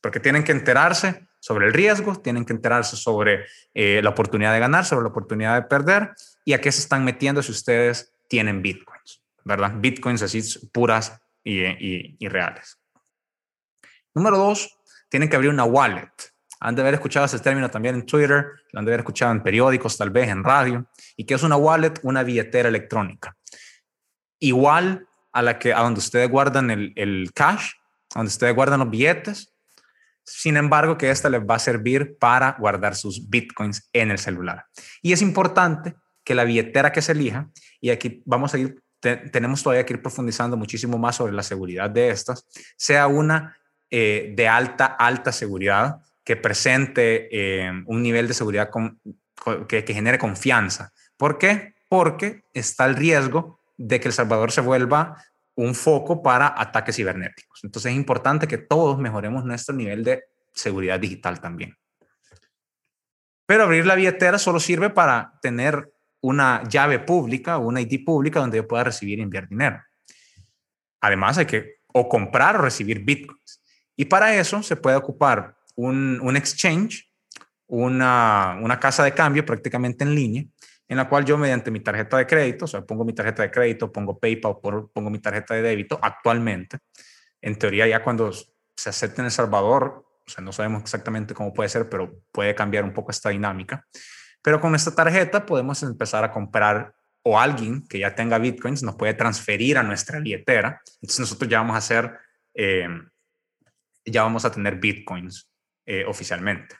[0.00, 4.60] Porque tienen que enterarse sobre el riesgo, tienen que enterarse sobre eh, la oportunidad de
[4.60, 6.10] ganar, sobre la oportunidad de perder
[6.44, 9.72] y a qué se están metiendo si ustedes tienen Bitcoins, ¿verdad?
[9.76, 12.78] Bitcoins así puras y, reales.
[14.14, 14.78] Número dos,
[15.08, 16.10] tienen que abrir una wallet.
[16.60, 19.42] Han de haber escuchado ese término también en Twitter, lo han de haber escuchado en
[19.42, 20.86] periódicos, tal vez en radio.
[21.16, 21.94] ¿Y qué es una wallet?
[22.02, 23.36] Una billetera electrónica.
[24.38, 27.72] Igual a la que a donde ustedes guardan el, el cash,
[28.14, 29.54] donde ustedes guardan los billetes.
[30.24, 34.66] Sin embargo, que esta les va a servir para guardar sus bitcoins en el celular.
[35.02, 37.48] Y es importante que la billetera que se elija,
[37.80, 41.90] y aquí vamos a ir tenemos todavía que ir profundizando muchísimo más sobre la seguridad
[41.90, 42.46] de estas,
[42.76, 43.56] sea una
[43.90, 48.70] eh, de alta, alta seguridad que presente eh, un nivel de seguridad
[49.68, 50.92] que, que genere confianza.
[51.16, 51.74] ¿Por qué?
[51.88, 55.16] Porque está el riesgo de que El Salvador se vuelva
[55.56, 57.64] un foco para ataques cibernéticos.
[57.64, 61.76] Entonces es importante que todos mejoremos nuestro nivel de seguridad digital también.
[63.46, 65.92] Pero abrir la billetera solo sirve para tener
[66.22, 69.82] una llave pública una ID pública donde yo pueda recibir y enviar dinero.
[71.00, 73.62] Además, hay que o comprar o recibir bitcoins.
[73.96, 77.10] Y para eso se puede ocupar un, un exchange,
[77.66, 80.44] una, una, casa de cambio prácticamente en línea,
[80.88, 83.50] en la cual yo mediante mi tarjeta de crédito, o sea, pongo mi tarjeta de
[83.50, 86.78] crédito, pongo PayPal, pongo mi tarjeta de débito actualmente.
[87.40, 91.52] En teoría ya cuando se acepte en El Salvador, o sea, no sabemos exactamente cómo
[91.52, 93.86] puede ser, pero puede cambiar un poco esta dinámica.
[94.42, 98.96] Pero con esta tarjeta podemos empezar a comprar o alguien que ya tenga bitcoins nos
[98.96, 100.80] puede transferir a nuestra billetera.
[101.02, 102.18] Entonces nosotros ya vamos a hacer,
[102.54, 102.88] eh,
[104.04, 105.50] ya vamos a tener bitcoins
[105.84, 106.76] eh, oficialmente.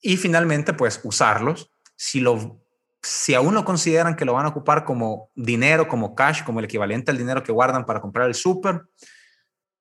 [0.00, 1.70] Y finalmente, pues usarlos.
[1.94, 2.60] Si, lo,
[3.00, 6.64] si aún no consideran que lo van a ocupar como dinero, como cash, como el
[6.64, 8.82] equivalente al dinero que guardan para comprar el súper,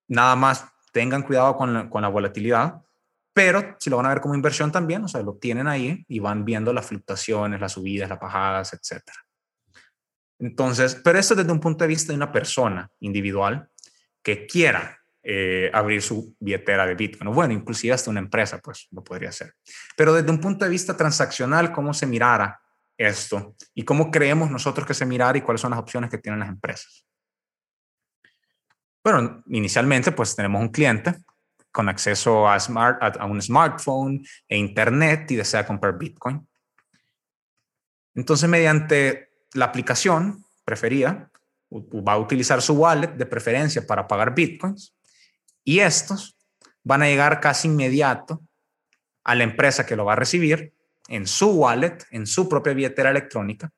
[0.07, 2.81] nada más tengan cuidado con con la volatilidad
[3.33, 6.19] pero si lo van a ver como inversión también, o sea, lo tienen ahí y
[6.19, 9.01] van viendo las fluctuaciones, las subidas, las bajadas, etc.
[10.39, 13.69] Entonces, pero esto desde un punto de vista de una persona individual
[14.21, 17.31] que quiera eh, abrir su billetera de Bitcoin.
[17.33, 19.53] Bueno, inclusive hasta una empresa, pues lo podría hacer.
[19.95, 22.59] Pero desde un punto de vista transaccional, ¿cómo se mirara
[22.97, 23.55] esto?
[23.73, 26.49] ¿Y cómo creemos nosotros que se mirara y cuáles son las opciones que tienen las
[26.49, 27.05] empresas?
[29.03, 31.15] Bueno, inicialmente, pues tenemos un cliente
[31.71, 32.57] con acceso a,
[33.25, 36.47] un smartphone e internet y desea comprar Bitcoin.
[38.13, 41.31] Entonces, mediante la aplicación preferida,
[41.71, 44.93] va a utilizar su wallet de preferencia para pagar Bitcoins
[45.63, 46.37] y estos
[46.83, 48.41] van a llegar casi inmediato
[49.23, 50.73] a la empresa que lo va a recibir
[51.07, 53.71] en su wallet, en su propia billetera electrónica.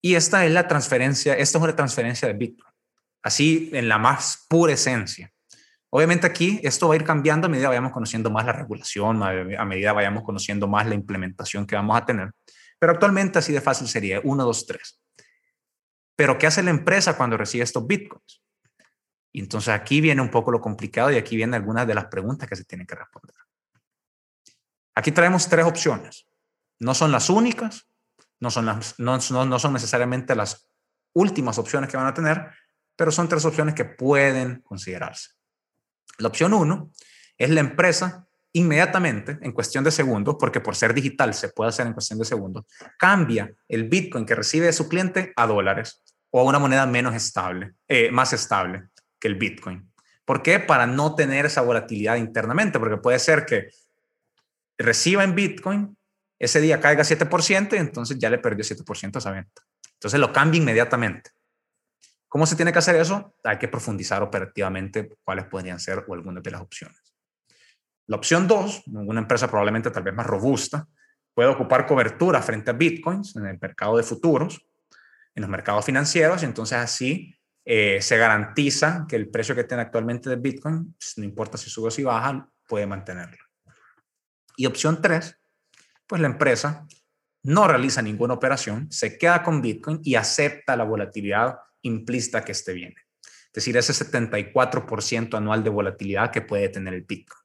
[0.00, 2.72] Y esta es la transferencia, esta es una transferencia de Bitcoin,
[3.22, 5.31] así en la más pura esencia.
[5.94, 9.22] Obviamente aquí esto va a ir cambiando a medida que vayamos conociendo más la regulación,
[9.22, 12.30] a medida vayamos conociendo más la implementación que vamos a tener.
[12.78, 15.00] Pero actualmente así de fácil sería 1, 2, 3.
[16.16, 18.42] Pero ¿qué hace la empresa cuando recibe estos bitcoins?
[19.32, 22.48] Y entonces aquí viene un poco lo complicado y aquí vienen algunas de las preguntas
[22.48, 23.36] que se tienen que responder.
[24.94, 26.26] Aquí traemos tres opciones.
[26.80, 27.86] No son las únicas,
[28.40, 30.70] no son, las, no son necesariamente las
[31.12, 32.50] últimas opciones que van a tener,
[32.96, 35.41] pero son tres opciones que pueden considerarse.
[36.18, 36.90] La opción uno
[37.38, 41.86] es la empresa inmediatamente, en cuestión de segundos, porque por ser digital se puede hacer
[41.86, 42.64] en cuestión de segundos,
[42.98, 47.14] cambia el Bitcoin que recibe de su cliente a dólares o a una moneda menos
[47.14, 48.84] estable, eh, más estable
[49.18, 49.90] que el Bitcoin.
[50.24, 50.60] ¿Por qué?
[50.60, 53.68] Para no tener esa volatilidad internamente, porque puede ser que
[54.78, 55.96] reciba en Bitcoin,
[56.38, 59.62] ese día caiga 7% y entonces ya le perdió 7% a esa venta.
[59.94, 61.30] Entonces lo cambia inmediatamente.
[62.32, 63.34] ¿Cómo se tiene que hacer eso?
[63.44, 67.14] Hay que profundizar operativamente cuáles podrían ser o algunas de las opciones.
[68.06, 70.88] La opción 2, una empresa probablemente tal vez más robusta,
[71.34, 74.66] puede ocupar cobertura frente a bitcoins en el mercado de futuros,
[75.34, 79.82] en los mercados financieros, y entonces así eh, se garantiza que el precio que tiene
[79.82, 83.44] actualmente de bitcoin, pues, no importa si sube o si baja, puede mantenerlo.
[84.56, 85.38] Y opción 3,
[86.06, 86.86] pues la empresa
[87.42, 92.72] no realiza ninguna operación, se queda con bitcoin y acepta la volatilidad implícita que este
[92.72, 92.96] viene.
[93.46, 97.42] Es decir, ese 74% anual de volatilidad que puede tener el bitcoin.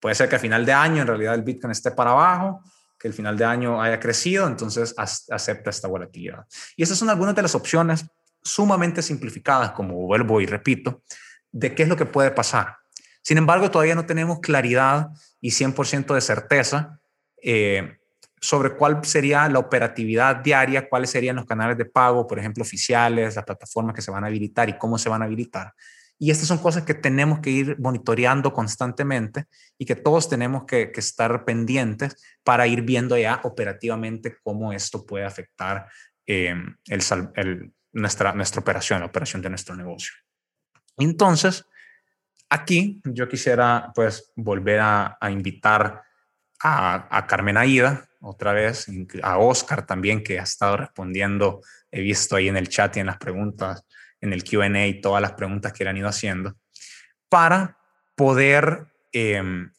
[0.00, 2.62] Puede ser que a final de año en realidad el Bitcoin esté para abajo,
[2.98, 6.46] que el final de año haya crecido, entonces acepta esta volatilidad.
[6.76, 8.06] Y esas son algunas de las opciones
[8.42, 11.02] sumamente simplificadas, como vuelvo y repito,
[11.50, 12.76] de qué es lo que puede pasar.
[13.22, 15.08] Sin embargo, todavía no tenemos claridad
[15.40, 17.00] y 100% de certeza
[17.42, 17.95] eh,
[18.40, 23.36] sobre cuál sería la operatividad diaria, cuáles serían los canales de pago, por ejemplo, oficiales,
[23.36, 25.72] las plataformas que se van a habilitar y cómo se van a habilitar.
[26.18, 29.44] Y estas son cosas que tenemos que ir monitoreando constantemente
[29.76, 35.26] y que todos tenemos que, estar pendientes para ir viendo ya operativamente cómo esto puede
[35.26, 35.88] afectar
[36.26, 36.54] eh,
[37.92, 40.14] nuestra, nuestra operación, la operación de nuestro negocio.
[40.96, 41.66] Entonces,
[42.48, 46.02] aquí yo quisiera pues volver a, invitar
[46.60, 48.86] a, a, Carmen Aida otra vez,
[49.22, 51.60] a Oscar también que ha estado respondiendo,
[51.90, 53.84] he visto ahí en el chat y en las preguntas
[54.20, 56.56] en el QA y todas las preguntas que le han ido haciendo,
[57.28, 57.78] para
[58.14, 59.70] poder em,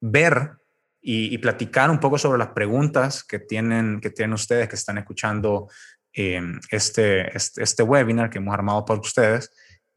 [0.00, 0.52] ver
[1.00, 5.68] y, platicar un poco sobre las preguntas que tienen, que tienen ustedes que están escuchando
[6.12, 9.50] em, este, este, este, webinar que hemos armado para ustedes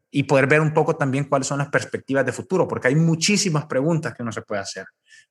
[0.10, 3.66] y poder ver un poco también cuáles son las perspectivas de futuro, porque hay muchísimas
[3.66, 4.86] preguntas que uno se puede hacer.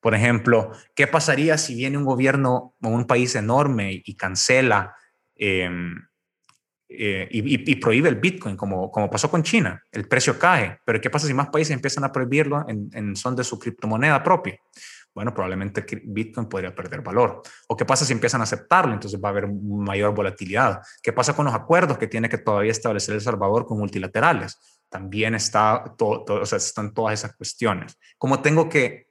[0.04, 4.94] Por ejemplo, ¿qué pasaría si viene un gobierno o un país enorme y cancela
[5.34, 5.94] em,
[6.90, 9.82] eh, y, prohíbe el Bitcoin, como, como pasó con China.
[9.90, 13.44] El precio cae, pero ¿qué pasa si más países empiezan a prohibirlo en, son de
[13.44, 14.58] su criptomoneda propia?
[15.14, 17.40] Bueno, probablemente Bitcoin podría perder valor.
[17.68, 18.92] ¿O qué pasa si empiezan a aceptarlo?
[18.92, 20.82] Entonces va a haber mayor volatilidad.
[21.02, 24.58] ¿Qué pasa con los acuerdos que tiene que todavía establecer El Salvador con multilaterales?
[24.90, 27.98] También está todo, o sea, están todas esas cuestiones.
[28.18, 29.03] Como tengo que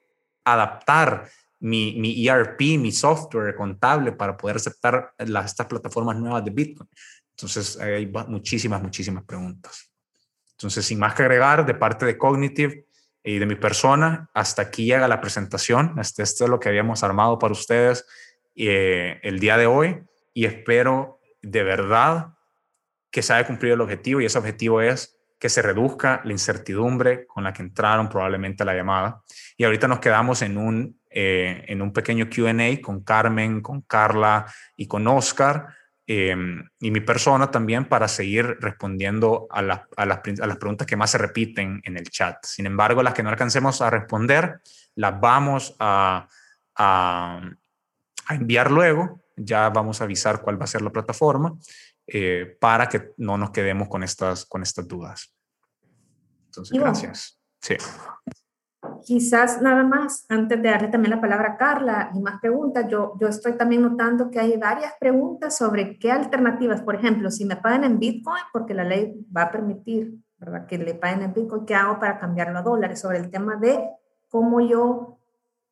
[0.44, 1.30] adaptar
[1.60, 6.90] mi, mi, ERP, mi software contable para poder aceptar las, estas plataformas nuevas de Bitcoin.
[7.32, 9.90] Entonces, hay muchísimas, muchísimas preguntas.
[10.52, 12.86] Entonces, sin más que agregar, de parte de Cognitive
[13.24, 15.98] y de mi persona, hasta aquí llega la presentación.
[16.00, 18.06] Este, es lo que habíamos armado para ustedes
[18.56, 22.34] eh, el día de hoy y espero de verdad
[23.10, 27.28] que se haya cumplido el objetivo y ese objetivo es que se reduzca la incertidumbre
[27.28, 29.22] con la que entraron probablemente a la llamada.
[29.58, 34.46] Y ahorita nos quedamos en un, eh, en un pequeño QA con Carmen, con Carla
[34.78, 35.68] y con Oscar
[36.06, 39.60] Em, y mi persona también para seguir respondiendo a,
[39.96, 40.20] a, las,
[40.58, 42.44] preguntas que más se repiten en el chat.
[42.44, 44.60] Sin embargo, las que no alcancemos a responder,
[44.96, 46.28] las vamos a,
[46.76, 47.42] a,
[48.30, 49.22] enviar luego.
[49.38, 51.58] Ya vamos a avisar cuál va a ser la plataforma
[52.08, 55.34] eh, para que no nos quedemos con estas, con estas dudas.
[56.46, 57.40] Entonces, gracias.
[57.62, 57.76] Sí.
[59.06, 63.14] Quizás nada más, antes de darle también la palabra a Carla y más preguntas, yo,
[63.20, 67.56] yo estoy también notando que hay varias preguntas sobre qué alternativas, por ejemplo, si me
[67.56, 70.66] pagan en Bitcoin, porque la ley va a permitir, ¿verdad?
[70.68, 73.00] Que le paguen en Bitcoin, ¿qué hago para cambiarlo a dólares?
[73.00, 73.80] Sobre el tema de
[74.30, 75.13] cómo yo,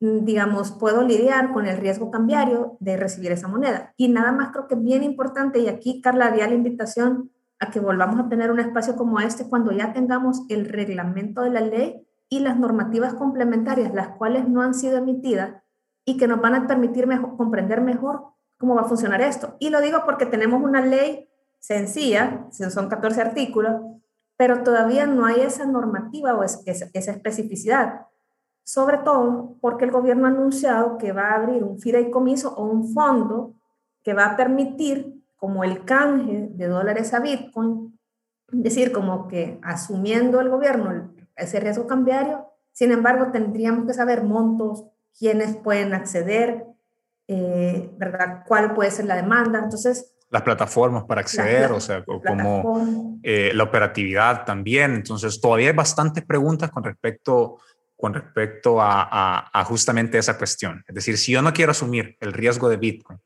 [0.02, 3.94] digamos, puedo lidiar con el riesgo cambiario de recibir esa moneda.
[3.96, 7.30] Y nada más creo que es bien importante, y aquí Carla haría la invitación
[7.60, 11.50] a que volvamos a tener un espacio como este cuando ya tengamos el reglamento de
[11.50, 15.62] la ley y las normativas complementarias, las cuales no han sido emitidas
[16.04, 18.24] y que nos van a permitir comprender mejor
[18.58, 19.56] cómo va a funcionar esto.
[19.60, 21.28] Y lo digo porque tenemos una ley
[21.60, 23.80] sencilla, son 14 artículos,
[24.36, 28.06] pero todavía no hay esa normativa o esa especificidad.
[28.64, 32.92] Sobre todo porque el gobierno ha anunciado que va a abrir un fideicomiso o un
[32.92, 33.54] fondo
[34.02, 37.98] que va a permitir como el canje de dólares a Bitcoin,
[38.52, 44.22] es decir, como que asumiendo el gobierno ese riesgo cambiario, sin embargo tendríamos que saber
[44.22, 44.84] montos,
[45.18, 46.66] quiénes pueden acceder,
[47.28, 48.44] eh, ¿verdad?
[48.46, 49.58] ¿Cuál puede ser la demanda?
[49.58, 50.14] Entonces...
[50.30, 54.94] Las plataformas para acceder, o sea, como eh, la operatividad también.
[54.94, 57.58] Entonces, todavía hay bastantes preguntas con respecto,
[58.02, 60.84] con respecto a, a, justamente esa cuestión.
[60.88, 63.20] Es decir, si yo no quiero asumir el riesgo de Bitcoin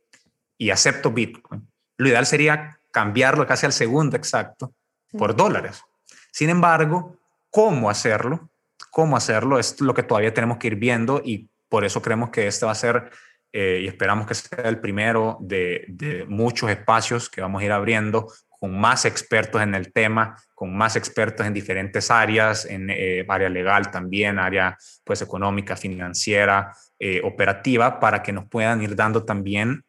[0.59, 1.67] y acepto Bitcoin,
[1.97, 4.75] lo ideal sería cambiarlo casi al segundo exacto
[5.17, 5.83] por dólares.
[6.31, 7.17] Sin embargo,
[7.51, 8.51] ¿cómo hacerlo?
[8.91, 9.59] ¿Cómo hacerlo?
[9.59, 12.73] Es lo que todavía tenemos que ir viendo y por eso creemos que este va
[12.73, 13.11] a ser,
[13.55, 18.31] eh, y esperamos que sea el primero de, muchos espacios que vamos a ir abriendo
[18.59, 23.49] con más expertos en el tema, con más expertos en diferentes áreas, en eh, área
[23.49, 29.85] legal también, área pues económica, financiera, eh, operativa, para que nos puedan ir dando también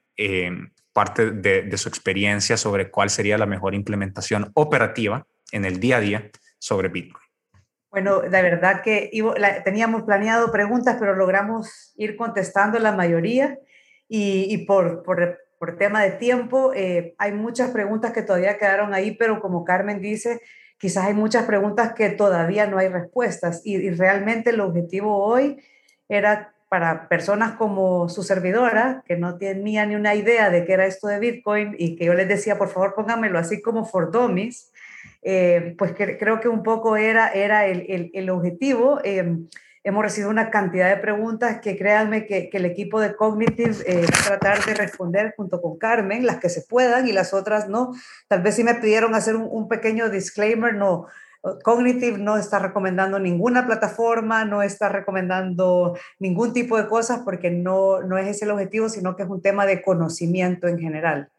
[0.94, 5.98] parte de, de, su experiencia sobre cuál sería la mejor implementación operativa en el día
[5.98, 7.28] a día sobre Bitcoin.
[7.90, 9.10] Bueno, la verdad que
[9.64, 13.58] teníamos planeado preguntas, pero logramos ir contestando la mayoría
[14.08, 19.12] y, por, por, por, tema de tiempo, eh, hay muchas preguntas que todavía quedaron ahí,
[19.12, 20.42] pero como Carmen dice,
[20.78, 25.62] quizás hay muchas preguntas que todavía no hay respuestas y, realmente el objetivo hoy
[26.10, 30.86] era para personas como su servidora, que no tenía ni una idea de qué era
[30.86, 34.72] esto de Bitcoin y que yo les decía, por favor, pónganmelo así como for dummies,
[35.22, 39.00] eh, pues creo que un poco era, el, objetivo.
[39.04, 39.38] Eh,
[39.88, 44.06] hemos recibido una cantidad de preguntas que créanme que, que el equipo de Cognitive eh,
[44.06, 47.70] va a tratar de responder junto con Carmen, las que se puedan y las otras
[47.70, 47.94] no.
[48.28, 51.08] Tal vez si me pidieron hacer un, un pequeño disclaimer, no.
[51.64, 58.02] Cognitive no está recomendando ninguna plataforma, no está recomendando ningún tipo de cosas porque no,
[58.02, 61.30] no es ese el objetivo, sino que es un tema de conocimiento en general.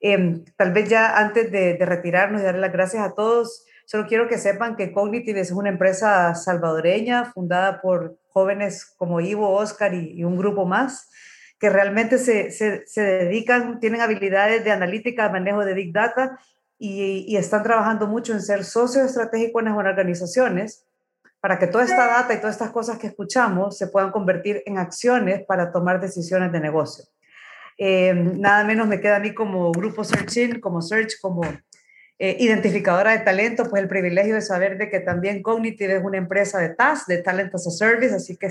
[0.00, 4.28] Em, tal vez ya antes de, retirarnos y darle las gracias a todos, solo quiero
[4.28, 10.22] que sepan que Cognitive es una empresa salvadoreña fundada por jóvenes como Ivo, Oscar y,
[10.22, 11.10] un grupo más
[11.58, 16.38] que realmente se, se, dedican, tienen habilidades de analítica, manejo de Big Data
[16.78, 20.86] y, y, están trabajando mucho en ser socio estratégico en las organizaciones
[21.40, 24.78] para que toda esta data y todas estas cosas que escuchamos se puedan convertir en
[24.78, 27.06] acciones para tomar decisiones de negocio.
[27.76, 31.42] Eh, nada menos me queda a mí como grupo Searching, como Search, como
[32.22, 36.18] eh, identificadora de talento, pues el privilegio de saber de que también Cognitive es una
[36.18, 38.48] empresa de TAS, de Talent as a Service, así que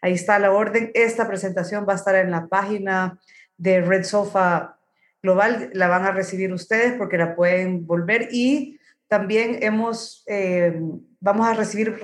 [0.00, 0.90] ahí está la orden.
[0.94, 3.20] Esta presentación va a estar en la página
[3.58, 4.78] de Red Sofa
[5.22, 10.80] Global, la van a recibir ustedes porque la pueden volver y también hemos, eh,
[11.20, 12.00] vamos a recibir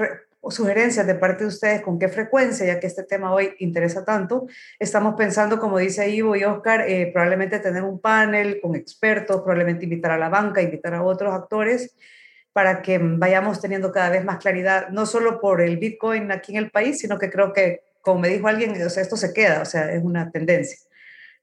[0.50, 4.46] sugerencias de parte de ustedes con qué frecuencia, ya que este tema hoy interesa tanto.
[4.78, 9.84] Estamos pensando, como dice Ivo y Oscar, eh, probablemente tener un panel con expertos, probablemente
[9.84, 11.94] invitar a la banca, invitar a otros actores
[12.52, 16.64] para que vayamos teniendo cada vez más claridad, no solo por el Bitcoin aquí en
[16.64, 19.62] el país, sino que creo que, como me dijo alguien, o sea, esto se queda,
[19.62, 20.78] o sea, es una tendencia.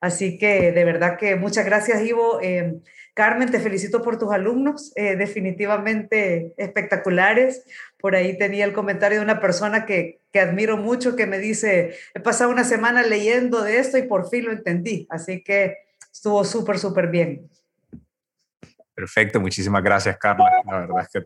[0.02, 2.40] Así que de verdad que muchas gracias, Ivo.
[2.42, 2.82] Eh,
[3.16, 7.64] Carmen, te felicito por tus alumnos, eh, definitivamente espectaculares.
[7.98, 11.96] Por ahí tenía el comentario de una persona que, que admiro mucho que me dice,
[12.14, 15.08] he pasado una semana leyendo de esto y por fin lo entendí.
[15.10, 15.78] Así que
[16.12, 17.50] estuvo súper, súper bien.
[18.94, 20.52] Perfecto, muchísimas gracias, Carla.
[20.66, 21.24] La verdad es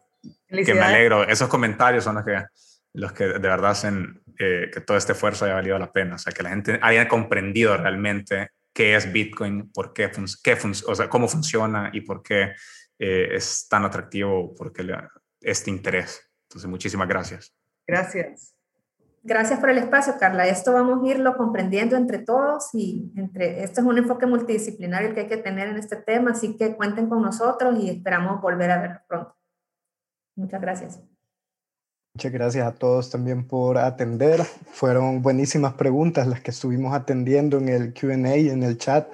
[0.48, 1.28] que, que me alegro.
[1.28, 2.44] Esos comentarios son los que,
[2.94, 6.16] los que de verdad hacen eh, que todo este esfuerzo haya valido la pena.
[6.16, 10.10] O sea, que la gente haya comprendido realmente qué es Bitcoin, por qué,
[10.42, 10.58] qué
[10.88, 12.54] o sea, cómo funciona y por qué
[12.98, 14.90] eh, es tan atractivo, porque
[15.42, 16.32] este interés.
[16.48, 17.54] Entonces, muchísimas gracias.
[17.86, 18.56] Gracias.
[19.22, 20.48] Gracias por el espacio, Carla.
[20.48, 25.22] Esto vamos a irlo comprendiendo entre todos y entre esto es un enfoque multidisciplinario que
[25.22, 28.80] hay que tener en este tema, así que cuenten con nosotros y esperamos volver a
[28.80, 29.36] verlo pronto.
[30.38, 31.19] Muchas gracias.
[32.20, 34.44] Muchas gracias a todos también por atender.
[34.74, 39.08] Fueron buenísimas preguntas las que estuvimos atendiendo en el QA en el chat.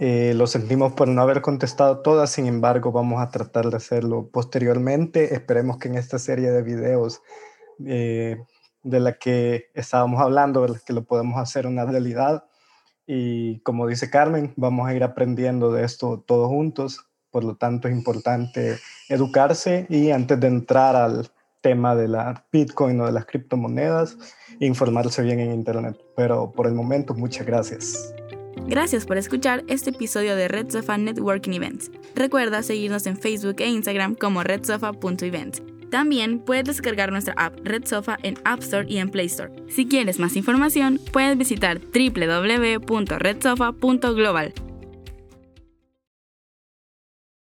[0.00, 4.28] Eh, lo sentimos por no haber contestado todas, sin embargo vamos a tratar de hacerlo
[4.32, 5.36] posteriormente.
[5.36, 7.22] Esperemos que en esta serie de videos
[7.86, 8.42] eh,
[8.82, 12.46] de la que estábamos hablando, de que lo podemos hacer una realidad.
[13.06, 17.06] Y como dice Carmen, vamos a ir aprendiendo de esto todos juntos.
[17.30, 18.78] Por lo tanto, es importante
[19.08, 21.30] educarse y antes de entrar al
[21.62, 24.18] tema de la Bitcoin o de las criptomonedas,
[24.60, 25.96] informarse bien en Internet.
[26.16, 28.14] Pero por el momento, muchas gracias.
[28.66, 31.90] Gracias por escuchar este episodio de Red Sofa Networking Events.
[32.14, 35.62] Recuerda seguirnos en Facebook e Instagram como redsofa.events.
[35.90, 39.52] También puedes descargar nuestra app Red Sofa en App Store y en Play Store.
[39.68, 44.71] Si quieres más información, puedes visitar www.redsofa.global.